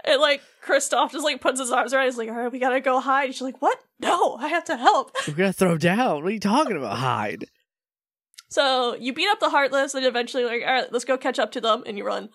[0.05, 2.05] and like Kristoff just like puts his arms around.
[2.05, 3.79] He's like, "All right, we gotta go hide." she's like, "What?
[3.99, 6.23] No, I have to help." We're gonna throw down.
[6.23, 6.99] What are you talking about?
[6.99, 7.47] Hide.
[8.49, 11.51] So you beat up the Heartless, and eventually, like, all right, let's go catch up
[11.53, 12.29] to them, and you run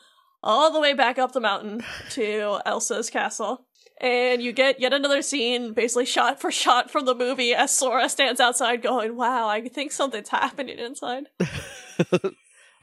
[0.44, 3.66] all the way back up the mountain to Elsa's castle.
[4.02, 8.08] And you get yet another scene, basically shot for shot from the movie, as Sora
[8.08, 11.26] stands outside going, Wow, I think something's happening inside.
[11.42, 12.32] oh,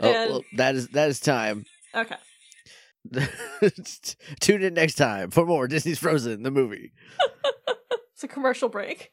[0.01, 0.31] and...
[0.31, 1.65] well, that is that is time.
[1.95, 2.17] Okay.
[4.41, 6.93] Tune in next time for more Disney's Frozen, the movie.
[8.13, 9.13] it's a commercial break.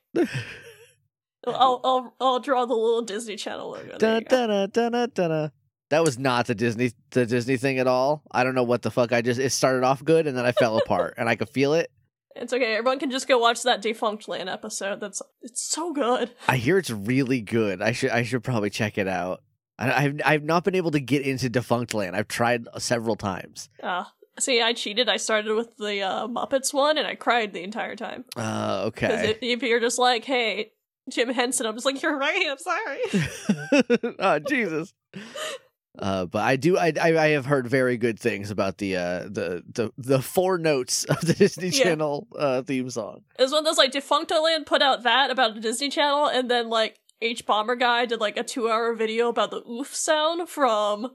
[1.47, 3.97] I'll, I'll I'll draw the little Disney Channel logo.
[3.97, 5.49] Da, da, da, da,
[5.93, 8.23] that was not the Disney the Disney thing at all.
[8.31, 10.51] I don't know what the fuck I just it started off good and then I
[10.51, 11.91] fell apart and I could feel it.
[12.35, 12.75] It's okay.
[12.75, 14.99] Everyone can just go watch that Defunct Defunctland episode.
[14.99, 16.31] That's it's so good.
[16.47, 17.81] I hear it's really good.
[17.81, 19.43] I should I should probably check it out.
[19.77, 22.15] I, have I've not been able to get into Defunct Defunctland.
[22.15, 23.69] I've tried several times.
[23.81, 24.05] Uh,
[24.39, 25.09] see, I cheated.
[25.09, 28.25] I started with the uh, Muppets one, and I cried the entire time.
[28.35, 29.37] Uh, okay.
[29.41, 30.73] If, you're just like, hey,
[31.09, 32.45] Jim Henson, I'm just like, you're right.
[32.47, 34.15] I'm sorry.
[34.19, 34.93] oh Jesus.
[35.99, 39.63] Uh, but I do I, I have heard very good things about the uh the
[39.71, 41.83] the the four notes of the Disney yeah.
[41.83, 43.21] Channel uh theme song.
[43.37, 46.49] It was one of those like Defunctland put out that about the Disney Channel, and
[46.49, 51.11] then like Hbomberguy did like a two hour video about the oof sound from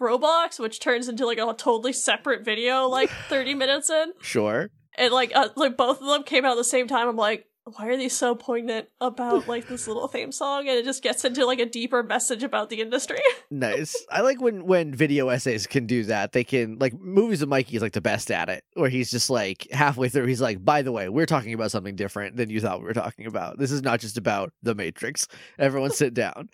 [0.00, 4.12] Roblox, which turns into like a totally separate video like thirty minutes in.
[4.22, 4.70] Sure.
[4.96, 7.08] And like uh, like both of them came out at the same time.
[7.08, 10.68] I'm like, why are they so poignant about like this little theme song?
[10.68, 13.18] And it just gets into like a deeper message about the industry.
[13.50, 13.94] Nice.
[14.10, 16.32] I like when when video essays can do that.
[16.32, 19.30] They can like movies of mikey is like the best at it where he's just
[19.30, 22.60] like halfway through he's like by the way we're talking about something different than you
[22.60, 23.58] thought we were talking about.
[23.58, 25.28] This is not just about the matrix.
[25.56, 26.48] Everyone sit down.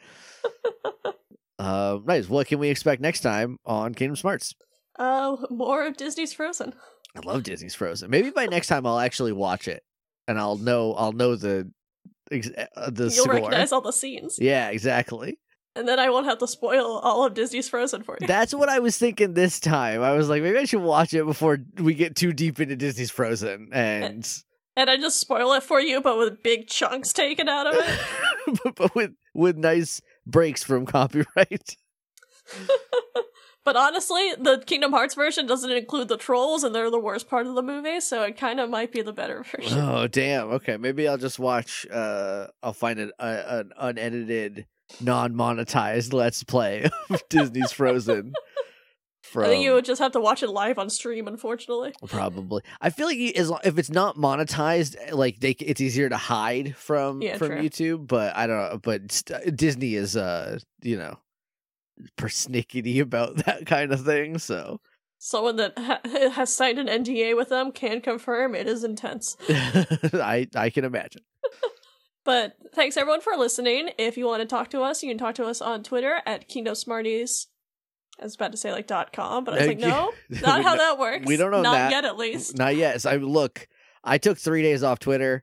[1.58, 2.28] Uh nice.
[2.28, 4.54] What can we expect next time on kingdom smarts?
[4.98, 6.74] Uh more of disney's frozen.
[7.16, 8.10] I love disney's frozen.
[8.10, 9.82] Maybe by next time i'll actually watch it
[10.28, 11.70] and I'll know I'll know the
[12.32, 13.34] uh, the You'll score.
[13.34, 14.38] recognize all the scenes.
[14.40, 15.38] Yeah, exactly.
[15.76, 18.26] And then I won't have to spoil all of Disney's Frozen for you.
[18.26, 20.02] That's what I was thinking this time.
[20.02, 23.10] I was like, maybe I should watch it before we get too deep into Disney's
[23.10, 24.28] Frozen, and
[24.76, 28.58] and I just spoil it for you, but with big chunks taken out of it,
[28.64, 31.76] but, but with with nice breaks from copyright.
[33.64, 37.46] But honestly, the Kingdom Hearts version doesn't include the trolls, and they're the worst part
[37.46, 39.78] of the movie, so it kind of might be the better version.
[39.78, 40.48] Oh damn!
[40.52, 41.86] Okay, maybe I'll just watch.
[41.90, 44.66] Uh, I'll find an, uh, an unedited,
[45.00, 48.32] non-monetized Let's Play of Disney's Frozen.
[49.22, 49.44] From...
[49.44, 51.28] I think you would just have to watch it live on stream.
[51.28, 52.62] Unfortunately, probably.
[52.80, 56.74] I feel like as long, if it's not monetized, like they, it's easier to hide
[56.76, 57.58] from yeah, from true.
[57.58, 58.06] YouTube.
[58.06, 58.80] But I don't know.
[58.82, 59.22] But
[59.54, 61.18] Disney is, uh, you know,
[62.16, 64.38] persnickety about that kind of thing.
[64.38, 64.80] So
[65.18, 66.00] someone that ha-
[66.32, 69.36] has signed an NDA with them can confirm it is intense.
[69.48, 71.22] I I can imagine.
[72.24, 73.90] but thanks everyone for listening.
[73.98, 76.48] If you want to talk to us, you can talk to us on Twitter at
[76.48, 77.48] Kingdom Smarties.
[78.20, 80.76] I was about to say like dot com, but I was like, no, not how
[80.76, 81.26] that works.
[81.26, 81.90] We don't know not that.
[81.90, 82.56] yet, at least.
[82.56, 83.00] Not yet.
[83.00, 83.66] So I look.
[84.02, 85.42] I took three days off Twitter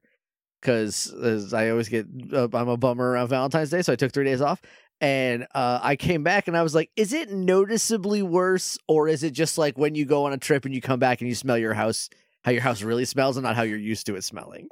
[0.61, 4.11] because as I always get uh, I'm a bummer around Valentine's Day, so I took
[4.11, 4.61] three days off,
[4.99, 9.23] and uh, I came back and I was like, is it noticeably worse, or is
[9.23, 11.35] it just like when you go on a trip and you come back and you
[11.35, 12.09] smell your house,
[12.43, 14.67] how your house really smells, and not how you're used to it smelling?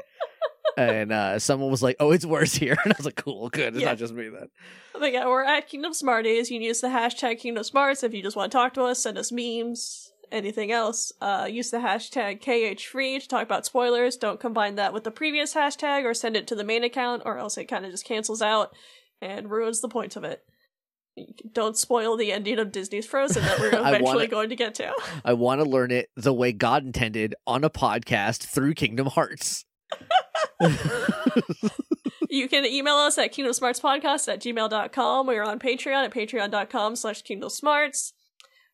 [0.77, 3.75] and uh, someone was like, "Oh, it's worse here," and I was like, "Cool, good.
[3.75, 3.89] It's yeah.
[3.89, 4.49] not just me then."
[4.93, 6.49] But yeah, we're at Kingdom Smarties.
[6.49, 9.03] You can use the hashtag Kingdom Smarts if you just want to talk to us,
[9.03, 11.11] send us memes, anything else.
[11.21, 14.17] Uh, use the hashtag KHFree to talk about spoilers.
[14.17, 17.37] Don't combine that with the previous hashtag or send it to the main account, or
[17.37, 18.73] else it kind of just cancels out
[19.21, 20.43] and ruins the point of it.
[21.53, 24.93] don't spoil the ending of Disney's Frozen that we're eventually wanna, going to get to.
[25.23, 29.65] I want to learn it the way God intended on a podcast through Kingdom Hearts.
[32.29, 35.27] you can email us at kingdomsmartspodcast at gmail.com.
[35.27, 38.13] We're on Patreon at patreon.com slash kingdomsmarts.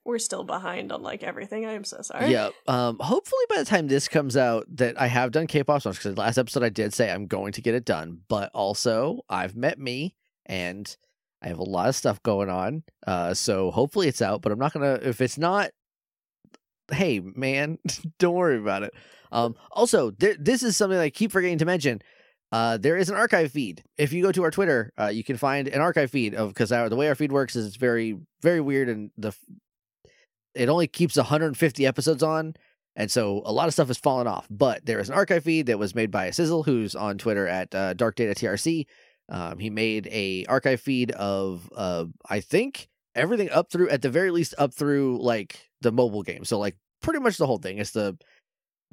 [0.04, 1.68] We're still behind on like everything.
[1.68, 2.32] I am so sorry.
[2.32, 2.50] Yeah.
[2.68, 2.98] Um.
[3.00, 6.40] Hopefully, by the time this comes out, that I have done K-pop songs because last
[6.40, 8.22] episode I did say I'm going to get it done.
[8.28, 10.16] But also, I've met me
[10.52, 10.96] and
[11.42, 12.84] I have a lot of stuff going on.
[13.08, 15.00] Uh, so hopefully it's out, but I'm not gonna.
[15.02, 15.72] If it's not,
[16.92, 17.80] hey man,
[18.20, 18.94] don't worry about it.
[19.32, 22.02] Um, also, th- this is something I keep forgetting to mention.
[22.52, 23.82] Uh, there is an archive feed.
[23.98, 26.70] If you go to our Twitter, uh, you can find an archive feed of because
[26.70, 29.34] the way our feed works is it's very very weird and the
[30.54, 32.56] it only keeps 150 episodes on.
[32.98, 35.68] And so a lot of stuff has fallen off, but there is an archive feed
[35.68, 38.86] that was made by Sizzle, who's on Twitter at uh, Dark Data TRC.
[39.32, 44.10] Um, he made a archive feed of uh, I think everything up through at the
[44.10, 46.44] very least up through like the mobile game.
[46.44, 47.78] So like pretty much the whole thing.
[47.78, 48.18] It's the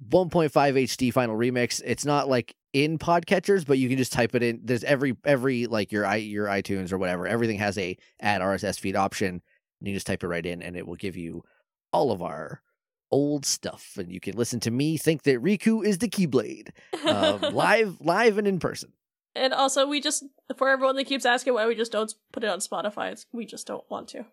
[0.08, 1.82] 1.5 HD final remix.
[1.84, 4.60] It's not like in podcatchers, but you can just type it in.
[4.62, 7.26] There's every every like your i your iTunes or whatever.
[7.26, 9.42] Everything has a add RSS feed option.
[9.80, 11.44] And you just type it right in, and it will give you
[11.92, 12.62] all of our
[13.10, 16.70] old stuff, and you can listen to me think that Riku is the Keyblade
[17.06, 18.92] um, live live and in person.
[19.34, 20.24] And also, we just
[20.56, 23.46] for everyone that keeps asking why we just don't put it on Spotify, it's, we
[23.46, 24.24] just don't want to.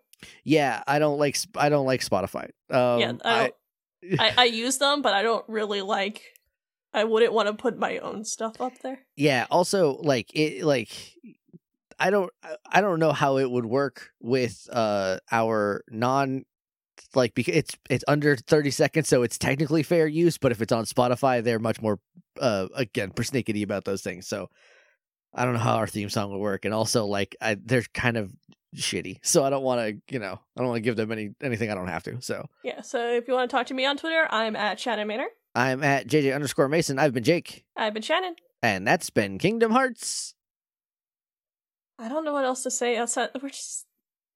[0.44, 2.50] Yeah, I don't like I don't like Spotify.
[2.70, 3.52] Um, yeah, I,
[4.18, 6.22] I, I, I use them, but I don't really like.
[6.92, 9.00] I wouldn't want to put my own stuff up there.
[9.16, 9.46] Yeah.
[9.50, 10.90] Also, like it, like
[11.98, 12.32] I don't,
[12.70, 16.44] I don't know how it would work with uh our non
[17.14, 20.72] like because it's it's under 30 seconds so it's technically fair use but if it's
[20.72, 21.98] on spotify they're much more
[22.40, 24.48] uh again persnickety about those things so
[25.36, 28.16] I don't know how our theme song would work, and also like I, they're kind
[28.16, 28.32] of
[28.74, 31.30] shitty, so I don't want to, you know, I don't want to give them any
[31.42, 32.20] anything I don't have to.
[32.22, 35.06] So yeah, so if you want to talk to me on Twitter, I'm at Shannon
[35.06, 35.28] Manor.
[35.54, 36.98] I'm at JJ underscore Mason.
[36.98, 37.64] I've been Jake.
[37.76, 38.36] I've been Shannon.
[38.62, 40.34] And that's been Kingdom Hearts.
[41.98, 43.30] I don't know what else to say outside.
[43.40, 43.86] We're just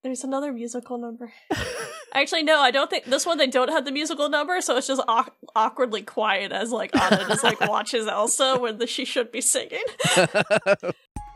[0.03, 1.31] there's another musical number.
[2.13, 4.87] Actually, no, I don't think this one they don't have the musical number, so it's
[4.87, 5.25] just au-
[5.55, 9.83] awkwardly quiet as like Anna just like watches Elsa when the, she should be singing.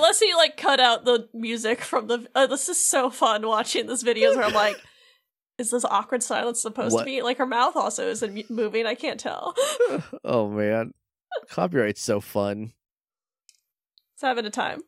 [0.00, 2.26] Unless he like cut out the music from the.
[2.34, 4.76] Uh, this is so fun watching this videos where I'm like,
[5.58, 7.00] is this awkward silence supposed what?
[7.00, 7.20] to be?
[7.20, 8.86] Like her mouth also isn't moving.
[8.86, 9.54] I can't tell.
[10.24, 10.94] oh man,
[11.50, 12.72] copyright's so fun.
[14.14, 14.80] It's having a time.